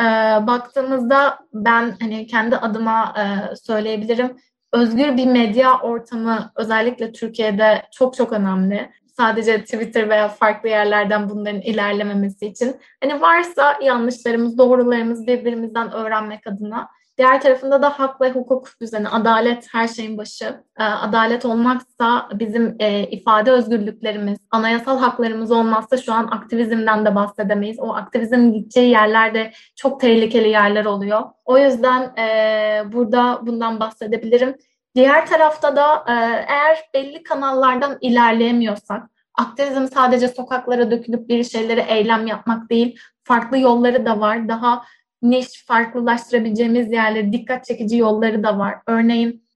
e, 0.00 0.04
baktığımızda 0.46 1.38
ben 1.54 1.96
hani 2.00 2.26
kendi 2.26 2.56
adıma 2.56 3.14
e, 3.18 3.56
söyleyebilirim 3.56 4.36
özgür 4.72 5.16
bir 5.16 5.26
medya 5.26 5.80
ortamı 5.80 6.52
özellikle 6.56 7.12
Türkiye'de 7.12 7.82
çok 7.92 8.16
çok 8.16 8.32
önemli. 8.32 8.90
Sadece 9.16 9.64
Twitter 9.64 10.08
veya 10.08 10.28
farklı 10.28 10.68
yerlerden 10.68 11.30
bunların 11.30 11.60
ilerlememesi 11.60 12.46
için. 12.46 12.76
Hani 13.02 13.20
varsa 13.20 13.78
yanlışlarımız, 13.82 14.58
doğrularımız 14.58 15.26
birbirimizden 15.26 15.92
öğrenmek 15.92 16.46
adına 16.46 16.88
Diğer 17.18 17.40
tarafında 17.40 17.82
da 17.82 17.98
hak 17.98 18.20
ve 18.20 18.30
hukuk 18.30 18.68
düzeni, 18.80 19.08
adalet 19.08 19.68
her 19.72 19.88
şeyin 19.88 20.18
başı. 20.18 20.64
E, 20.78 20.84
adalet 20.84 21.44
olmazsa 21.44 22.28
bizim 22.32 22.76
e, 22.78 23.02
ifade 23.02 23.50
özgürlüklerimiz, 23.50 24.38
anayasal 24.50 24.98
haklarımız 24.98 25.50
olmazsa 25.50 25.96
şu 25.96 26.12
an 26.12 26.26
aktivizmden 26.26 27.06
de 27.06 27.14
bahsedemeyiz. 27.14 27.80
O 27.80 27.94
aktivizm 27.94 28.52
gideceği 28.52 28.90
yerlerde 28.90 29.52
çok 29.76 30.00
tehlikeli 30.00 30.48
yerler 30.48 30.84
oluyor. 30.84 31.22
O 31.44 31.58
yüzden 31.58 32.16
e, 32.18 32.92
burada 32.92 33.40
bundan 33.42 33.80
bahsedebilirim. 33.80 34.56
Diğer 34.94 35.26
tarafta 35.26 35.76
da 35.76 36.04
e, 36.08 36.12
eğer 36.48 36.78
belli 36.94 37.22
kanallardan 37.22 37.98
ilerleyemiyorsak, 38.00 39.02
aktivizm 39.34 39.86
sadece 39.86 40.28
sokaklara 40.28 40.90
dökülüp 40.90 41.28
bir 41.28 41.44
şeyleri 41.44 41.84
eylem 41.88 42.26
yapmak 42.26 42.70
değil, 42.70 42.98
farklı 43.24 43.58
yolları 43.58 44.06
da 44.06 44.20
var. 44.20 44.48
Daha 44.48 44.82
niş 45.30 45.64
farklılaştırabileceğimiz 45.66 46.92
yerleri, 46.92 47.32
dikkat 47.32 47.64
çekici 47.64 47.96
yolları 47.96 48.44
da 48.44 48.58
var. 48.58 48.74
Örneğin 48.86 49.46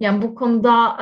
yani 0.00 0.22
bu 0.22 0.34
konuda 0.34 0.96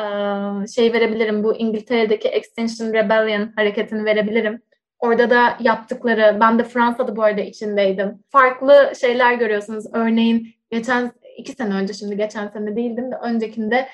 şey 0.74 0.92
verebilirim. 0.92 1.44
Bu 1.44 1.56
İngiltere'deki 1.56 2.28
Extinction 2.28 2.92
Rebellion 2.92 3.52
hareketini 3.56 4.04
verebilirim. 4.04 4.62
Orada 4.98 5.30
da 5.30 5.56
yaptıkları, 5.60 6.36
ben 6.40 6.58
de 6.58 6.64
Fransa'da 6.64 7.16
bu 7.16 7.22
arada 7.22 7.40
içindeydim. 7.40 8.18
Farklı 8.30 8.92
şeyler 9.00 9.32
görüyorsunuz. 9.34 9.84
Örneğin 9.92 10.48
geçen 10.70 11.12
iki 11.36 11.52
sene 11.52 11.74
önce 11.74 11.92
şimdi 11.92 12.16
geçen 12.16 12.48
sene 12.48 12.76
değildim 12.76 13.12
de 13.12 13.16
öncekinde 13.16 13.88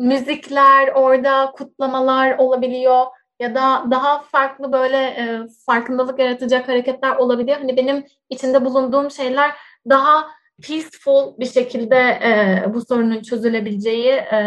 müzikler 0.00 0.88
orada 0.94 1.52
kutlamalar 1.56 2.38
olabiliyor 2.38 3.04
ya 3.44 3.54
da 3.54 3.90
daha 3.90 4.22
farklı 4.22 4.72
böyle 4.72 4.96
e, 4.96 5.40
farkındalık 5.66 6.18
yaratacak 6.18 6.68
hareketler 6.68 7.16
olabiliyor. 7.16 7.58
Hani 7.58 7.76
benim 7.76 8.04
içinde 8.30 8.64
bulunduğum 8.64 9.10
şeyler 9.10 9.50
daha 9.88 10.26
peaceful 10.62 11.38
bir 11.38 11.46
şekilde 11.46 11.96
e, 11.96 12.64
bu 12.74 12.80
sorunun 12.84 13.22
çözülebileceği 13.22 14.12
e, 14.12 14.38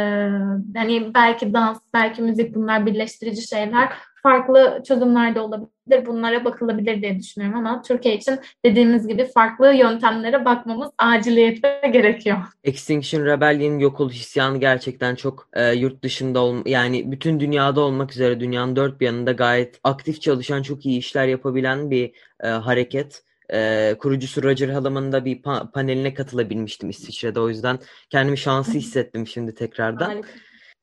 hani 0.75 1.13
belki 1.13 1.53
dans, 1.53 1.79
belki 1.93 2.21
müzik 2.21 2.55
bunlar 2.55 2.85
birleştirici 2.85 3.47
şeyler 3.47 3.89
farklı 4.23 4.83
çözümler 4.87 5.35
de 5.35 5.39
olabilir. 5.39 6.05
Bunlara 6.05 6.45
bakılabilir 6.45 7.01
diye 7.01 7.19
düşünüyorum 7.19 7.57
ama 7.59 7.81
Türkiye 7.81 8.15
için 8.15 8.39
dediğimiz 8.65 9.07
gibi 9.07 9.25
farklı 9.25 9.73
yöntemlere 9.73 10.45
bakmamız 10.45 10.89
aciliyetle 10.97 11.81
gerekiyor. 11.93 12.37
Extinction 12.63 13.25
Rebellion 13.25 13.79
yok 13.79 13.99
oluş 13.99 14.15
isyanı 14.15 14.57
gerçekten 14.57 15.15
çok 15.15 15.49
e, 15.53 15.73
yurt 15.73 16.03
dışında 16.03 16.39
ol 16.39 16.57
yani 16.65 17.11
bütün 17.11 17.39
dünyada 17.39 17.81
olmak 17.81 18.11
üzere 18.11 18.39
dünyanın 18.39 18.75
dört 18.75 18.99
bir 18.99 19.05
yanında 19.05 19.31
gayet 19.31 19.79
aktif 19.83 20.21
çalışan 20.21 20.61
çok 20.61 20.85
iyi 20.85 20.99
işler 20.99 21.27
yapabilen 21.27 21.91
bir 21.91 22.11
e, 22.43 22.47
hareket. 22.47 23.23
E, 23.53 23.95
kurucusu 23.99 24.43
Roger 24.43 24.69
Hallam'ın 24.69 25.11
da 25.11 25.25
bir 25.25 25.41
pa- 25.41 25.71
paneline 25.71 26.13
katılabilmiştim 26.13 26.89
İsviçre'de. 26.89 27.39
O 27.39 27.49
yüzden 27.49 27.79
kendimi 28.09 28.37
şanslı 28.37 28.73
hissettim 28.73 29.27
şimdi 29.27 29.55
tekrardan. 29.55 30.05
Harika 30.05 30.29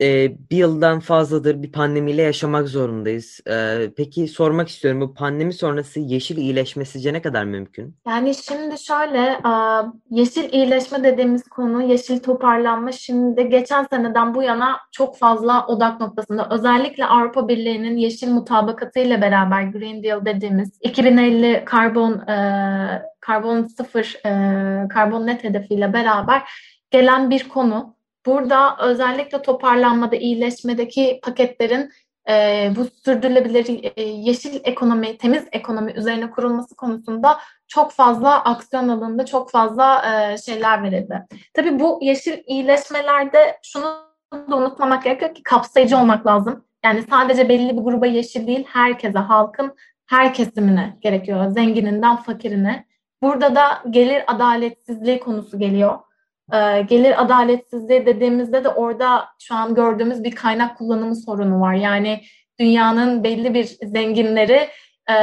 e, 0.00 0.32
bir 0.50 0.56
yıldan 0.56 1.00
fazladır 1.00 1.62
bir 1.62 1.72
pandemiyle 1.72 2.22
yaşamak 2.22 2.68
zorundayız. 2.68 3.40
E, 3.50 3.88
peki 3.96 4.28
sormak 4.28 4.68
istiyorum 4.68 5.00
bu 5.00 5.14
pandemi 5.14 5.52
sonrası 5.52 6.00
yeşil 6.00 6.36
iyileşme 6.36 6.84
sizce 6.84 7.12
ne 7.12 7.22
kadar 7.22 7.44
mümkün? 7.44 7.96
Yani 8.06 8.34
şimdi 8.34 8.78
şöyle 8.78 9.40
yeşil 10.10 10.52
iyileşme 10.52 11.04
dediğimiz 11.04 11.42
konu 11.42 11.82
yeşil 11.82 12.18
toparlanma 12.18 12.92
şimdi 12.92 13.48
geçen 13.48 13.86
seneden 13.90 14.34
bu 14.34 14.42
yana 14.42 14.80
çok 14.92 15.18
fazla 15.18 15.66
odak 15.66 16.00
noktasında 16.00 16.48
özellikle 16.50 17.06
Avrupa 17.06 17.48
Birliği'nin 17.48 17.96
yeşil 17.96 18.28
mutabakatıyla 18.28 19.22
beraber 19.22 19.62
Green 19.62 20.02
Deal 20.02 20.24
dediğimiz 20.24 20.78
2050 20.80 21.62
karbon 21.64 22.18
karbon 23.20 23.62
sıfır 23.62 24.20
karbon 24.88 25.26
net 25.26 25.44
hedefiyle 25.44 25.92
beraber 25.92 26.42
gelen 26.90 27.30
bir 27.30 27.48
konu. 27.48 27.93
Burada 28.26 28.76
özellikle 28.80 29.42
toparlanmada, 29.42 30.16
iyileşmedeki 30.16 31.20
paketlerin 31.22 31.90
e, 32.28 32.70
bu 32.76 32.84
sürdürülebilir 33.04 33.92
e, 33.96 34.02
yeşil 34.02 34.60
ekonomi, 34.64 35.18
temiz 35.18 35.44
ekonomi 35.52 35.92
üzerine 35.92 36.30
kurulması 36.30 36.76
konusunda 36.76 37.38
çok 37.68 37.92
fazla 37.92 38.44
aksiyon 38.44 38.88
alındı, 38.88 39.24
çok 39.24 39.50
fazla 39.50 40.02
e, 40.12 40.38
şeyler 40.38 40.82
verildi. 40.82 41.26
Tabii 41.54 41.80
bu 41.80 41.98
yeşil 42.02 42.42
iyileşmelerde 42.46 43.58
şunu 43.62 43.84
da 44.50 44.56
unutmamak 44.56 45.04
gerekiyor 45.04 45.34
ki 45.34 45.42
kapsayıcı 45.42 45.98
olmak 45.98 46.26
lazım. 46.26 46.64
Yani 46.84 47.04
sadece 47.10 47.48
belli 47.48 47.76
bir 47.76 47.82
gruba 47.82 48.06
yeşil 48.06 48.46
değil, 48.46 48.64
herkese, 48.68 49.18
halkın 49.18 49.74
her 50.06 50.34
kesimine 50.34 50.98
gerekiyor. 51.00 51.50
Zengininden 51.50 52.16
fakirine. 52.16 52.86
Burada 53.22 53.54
da 53.54 53.82
gelir 53.90 54.24
adaletsizliği 54.26 55.20
konusu 55.20 55.58
geliyor. 55.58 55.98
Ee, 56.52 56.82
gelir 56.82 57.22
adaletsizliği 57.22 58.06
dediğimizde 58.06 58.64
de 58.64 58.68
orada 58.68 59.24
şu 59.38 59.54
an 59.54 59.74
gördüğümüz 59.74 60.24
bir 60.24 60.34
kaynak 60.34 60.78
kullanımı 60.78 61.16
sorunu 61.16 61.60
var. 61.60 61.74
Yani 61.74 62.20
dünyanın 62.60 63.24
belli 63.24 63.54
bir 63.54 63.64
zenginleri 63.64 64.68
e, 65.10 65.16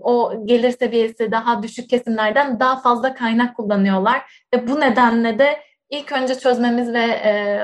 o 0.00 0.46
gelir 0.46 0.70
seviyesi 0.70 1.32
daha 1.32 1.62
düşük 1.62 1.90
kesimlerden 1.90 2.60
daha 2.60 2.80
fazla 2.80 3.14
kaynak 3.14 3.56
kullanıyorlar 3.56 4.46
ve 4.54 4.68
bu 4.68 4.80
nedenle 4.80 5.38
de 5.38 5.60
ilk 5.90 6.12
önce 6.12 6.34
çözmemiz 6.34 6.92
ve 6.92 7.04
e, 7.04 7.60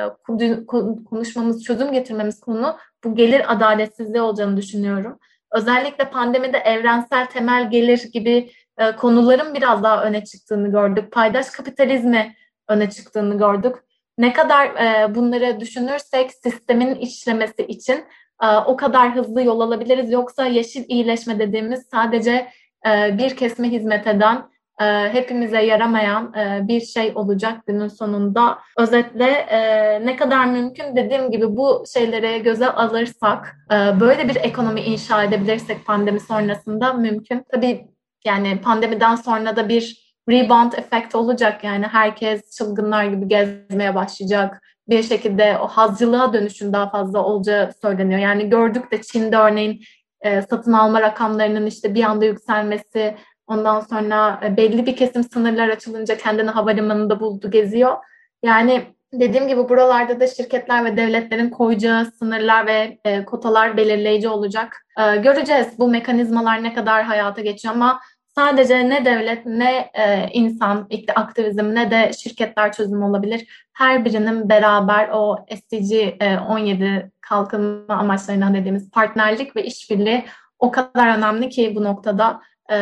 konuşmamız, 1.05 1.65
çözüm 1.65 1.93
getirmemiz 1.93 2.41
konu 2.41 2.77
bu 3.05 3.15
gelir 3.15 3.53
adaletsizliği 3.53 4.23
olacağını 4.23 4.57
düşünüyorum. 4.57 5.19
Özellikle 5.53 6.11
pandemide 6.11 6.59
evrensel 6.59 7.27
temel 7.27 7.71
gelir 7.71 8.03
gibi 8.13 8.51
e, 8.79 8.97
konuların 8.97 9.55
biraz 9.55 9.83
daha 9.83 10.05
öne 10.05 10.25
çıktığını 10.25 10.71
gördük. 10.71 11.13
Paydaş 11.13 11.51
kapitalizmi 11.51 12.35
öne 12.69 12.91
çıktığını 12.91 13.39
gördük. 13.39 13.77
Ne 14.19 14.33
kadar 14.33 14.67
e, 14.67 15.15
bunları 15.15 15.61
düşünürsek 15.61 16.33
sistemin 16.33 16.95
işlemesi 16.95 17.63
için 17.63 18.05
e, 18.43 18.47
o 18.67 18.77
kadar 18.77 19.15
hızlı 19.15 19.43
yol 19.43 19.61
alabiliriz. 19.61 20.13
Yoksa 20.13 20.47
yeşil 20.47 20.85
iyileşme 20.89 21.39
dediğimiz 21.39 21.87
sadece 21.91 22.49
e, 22.87 23.19
bir 23.19 23.37
kesme 23.37 23.71
hizmet 23.71 24.07
eden, 24.07 24.53
e, 24.81 24.85
hepimize 25.13 25.63
yaramayan 25.63 26.35
e, 26.35 26.69
bir 26.69 26.81
şey 26.81 27.13
olacak 27.15 27.67
günün 27.67 27.89
sonunda. 27.89 28.59
Özetle 28.79 29.31
e, 29.31 29.61
ne 30.07 30.17
kadar 30.17 30.45
mümkün 30.45 30.97
dediğim 30.97 31.31
gibi 31.31 31.57
bu 31.57 31.85
şeyleri 31.95 32.43
göze 32.43 32.69
alırsak, 32.69 33.57
e, 33.73 34.01
böyle 34.01 34.29
bir 34.29 34.37
ekonomi 34.37 34.81
inşa 34.81 35.25
edebilirsek 35.25 35.87
pandemi 35.87 36.21
sonrasında 36.21 36.93
mümkün. 36.93 37.45
Tabii 37.53 37.87
yani 38.25 38.61
pandemiden 38.61 39.15
sonra 39.17 39.57
da 39.57 39.69
bir 39.69 40.12
rebound 40.31 40.73
efekt 40.73 41.15
olacak 41.15 41.65
yani 41.65 41.87
herkes 41.87 42.57
çılgınlar 42.57 43.05
gibi 43.05 43.29
gezmeye 43.29 43.95
başlayacak. 43.95 44.63
Bir 44.89 45.03
şekilde 45.03 45.59
o 45.59 45.67
hazcılığa 45.67 46.33
dönüşün 46.33 46.73
daha 46.73 46.91
fazla 46.91 47.25
olacağı 47.25 47.73
söyleniyor. 47.83 48.21
Yani 48.21 48.51
gördük 48.51 48.93
de 48.93 49.03
Çin'de 49.03 49.37
örneğin 49.37 49.81
e, 50.21 50.43
satın 50.43 50.73
alma 50.73 51.01
rakamlarının 51.01 51.67
işte 51.67 51.95
bir 51.95 52.05
anda 52.05 52.25
yükselmesi, 52.25 53.17
ondan 53.47 53.81
sonra 53.81 54.41
e, 54.45 54.57
belli 54.57 54.87
bir 54.87 54.97
kesim 54.97 55.25
sınırlar 55.25 55.69
açılınca 55.69 56.17
kendini 56.17 56.51
havalimanında 56.51 57.21
buldu, 57.21 57.51
geziyor. 57.51 57.97
Yani 58.43 58.83
dediğim 59.13 59.49
gibi 59.49 59.69
buralarda 59.69 60.21
da 60.21 60.27
şirketler 60.27 60.85
ve 60.85 60.97
devletlerin 60.97 61.51
koyacağı 61.51 62.05
sınırlar 62.05 62.67
ve 62.67 62.99
e, 63.05 63.25
kotalar 63.25 63.77
belirleyici 63.77 64.29
olacak. 64.29 64.77
E, 64.99 65.17
göreceğiz 65.17 65.69
bu 65.79 65.89
mekanizmalar 65.89 66.63
ne 66.63 66.75
kadar 66.75 67.03
hayata 67.03 67.41
geçiyor 67.41 67.75
ama 67.75 68.01
sadece 68.35 68.89
ne 68.89 69.05
devlet 69.05 69.47
ne 69.47 69.91
e, 69.95 70.29
insan 70.33 70.89
aktivizm 71.15 71.75
ne 71.75 71.91
de 71.91 72.13
şirketler 72.13 72.73
çözüm 72.73 73.03
olabilir. 73.03 73.69
Her 73.73 74.05
birinin 74.05 74.49
beraber 74.49 75.09
o 75.09 75.47
SDG 75.57 75.93
e, 75.93 76.39
17 76.49 77.13
kalkınma 77.21 77.95
amaçlarından 77.95 78.55
dediğimiz 78.55 78.91
partnerlik 78.91 79.57
ve 79.57 79.65
işbirliği 79.65 80.25
o 80.59 80.71
kadar 80.71 81.19
önemli 81.19 81.49
ki 81.49 81.73
bu 81.77 81.85
noktada 81.85 82.41
e, 82.73 82.77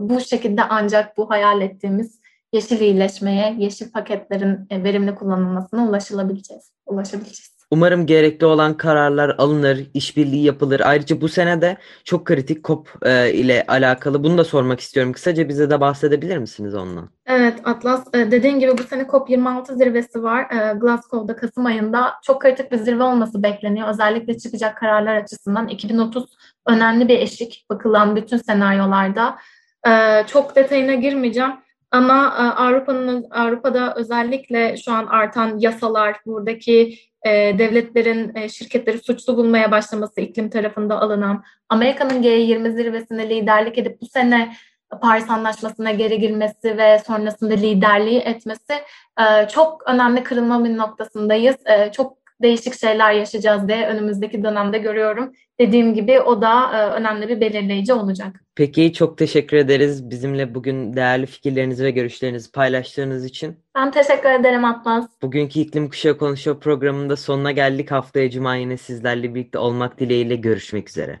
bu 0.00 0.20
şekilde 0.20 0.62
ancak 0.62 1.16
bu 1.16 1.30
hayal 1.30 1.60
ettiğimiz 1.60 2.20
yeşil 2.52 2.80
iyileşmeye, 2.80 3.54
yeşil 3.58 3.92
paketlerin 3.92 4.66
e, 4.70 4.84
verimli 4.84 5.14
kullanılmasına 5.14 5.88
ulaşılabileceğiz, 5.88 6.72
ulaşabileceğiz. 6.86 7.53
Umarım 7.70 8.06
gerekli 8.06 8.46
olan 8.46 8.76
kararlar 8.76 9.34
alınır, 9.38 9.86
işbirliği 9.94 10.44
yapılır. 10.44 10.80
Ayrıca 10.80 11.20
bu 11.20 11.28
sene 11.28 11.60
de 11.60 11.76
çok 12.04 12.24
kritik 12.24 12.64
COP 12.64 12.88
e, 13.02 13.32
ile 13.32 13.64
alakalı. 13.68 14.24
Bunu 14.24 14.38
da 14.38 14.44
sormak 14.44 14.80
istiyorum. 14.80 15.12
Kısaca 15.12 15.48
bize 15.48 15.70
de 15.70 15.80
bahsedebilir 15.80 16.38
misiniz 16.38 16.74
ondan? 16.74 17.08
Evet 17.26 17.60
Atlas, 17.64 18.14
e, 18.14 18.30
dediğin 18.30 18.58
gibi 18.58 18.78
bu 18.78 18.82
sene 18.82 19.02
COP26 19.02 19.78
zirvesi 19.78 20.22
var. 20.22 20.42
E, 20.42 20.78
Glasgow'da 20.78 21.36
Kasım 21.36 21.66
ayında 21.66 22.12
çok 22.22 22.42
kritik 22.42 22.72
bir 22.72 22.76
zirve 22.76 23.02
olması 23.02 23.42
bekleniyor. 23.42 23.88
Özellikle 23.88 24.38
çıkacak 24.38 24.76
kararlar 24.76 25.16
açısından 25.16 25.68
2030 25.68 26.36
önemli 26.66 27.08
bir 27.08 27.18
eşik 27.18 27.66
bakılan 27.70 28.16
bütün 28.16 28.36
senaryolarda. 28.36 29.38
E, 29.86 30.22
çok 30.26 30.56
detayına 30.56 30.94
girmeyeceğim. 30.94 31.52
Ama 31.90 32.34
Avrupa'nın 32.56 33.26
Avrupa'da 33.30 33.94
özellikle 33.94 34.76
şu 34.76 34.92
an 34.92 35.06
artan 35.06 35.58
yasalar, 35.58 36.16
buradaki 36.26 36.98
e, 37.24 37.58
devletlerin 37.58 38.36
e, 38.36 38.48
şirketleri 38.48 38.98
suçlu 38.98 39.36
bulmaya 39.36 39.70
başlaması 39.70 40.20
iklim 40.20 40.50
tarafında 40.50 41.00
alınan, 41.00 41.44
Amerika'nın 41.68 42.22
G20 42.22 42.72
zirvesinde 42.76 43.28
liderlik 43.30 43.78
edip 43.78 44.00
bu 44.00 44.06
sene 44.06 44.52
Paris 45.00 45.30
Anlaşması'na 45.30 45.90
geri 45.90 46.20
girmesi 46.20 46.78
ve 46.78 46.98
sonrasında 47.06 47.54
liderliği 47.54 48.20
etmesi 48.20 48.72
e, 49.20 49.48
çok 49.48 49.82
önemli 49.86 50.22
kırılma 50.22 50.64
bir 50.64 50.76
noktasındayız. 50.76 51.56
E, 51.66 51.92
çok 51.92 52.23
değişik 52.42 52.74
şeyler 52.74 53.12
yaşayacağız 53.12 53.68
diye 53.68 53.86
önümüzdeki 53.86 54.44
dönemde 54.44 54.78
görüyorum. 54.78 55.32
Dediğim 55.60 55.94
gibi 55.94 56.20
o 56.20 56.42
da 56.42 56.78
e, 56.78 56.90
önemli 56.90 57.28
bir 57.28 57.40
belirleyici 57.40 57.92
olacak. 57.92 58.40
Peki 58.54 58.92
çok 58.92 59.18
teşekkür 59.18 59.56
ederiz 59.56 60.10
bizimle 60.10 60.54
bugün 60.54 60.94
değerli 60.96 61.26
fikirlerinizi 61.26 61.84
ve 61.84 61.90
görüşlerinizi 61.90 62.52
paylaştığınız 62.52 63.24
için. 63.24 63.56
Ben 63.74 63.90
teşekkür 63.90 64.30
ederim 64.30 64.64
Atlas. 64.64 65.06
Bugünkü 65.22 65.60
İklim 65.60 65.88
Kuşağı 65.88 66.18
Konuşuyor 66.18 66.60
programında 66.60 67.16
sonuna 67.16 67.52
geldik. 67.52 67.90
Haftaya 67.90 68.30
Cuma 68.30 68.56
yine 68.56 68.76
sizlerle 68.76 69.34
birlikte 69.34 69.58
olmak 69.58 70.00
dileğiyle 70.00 70.36
görüşmek 70.36 70.88
üzere. 70.88 71.20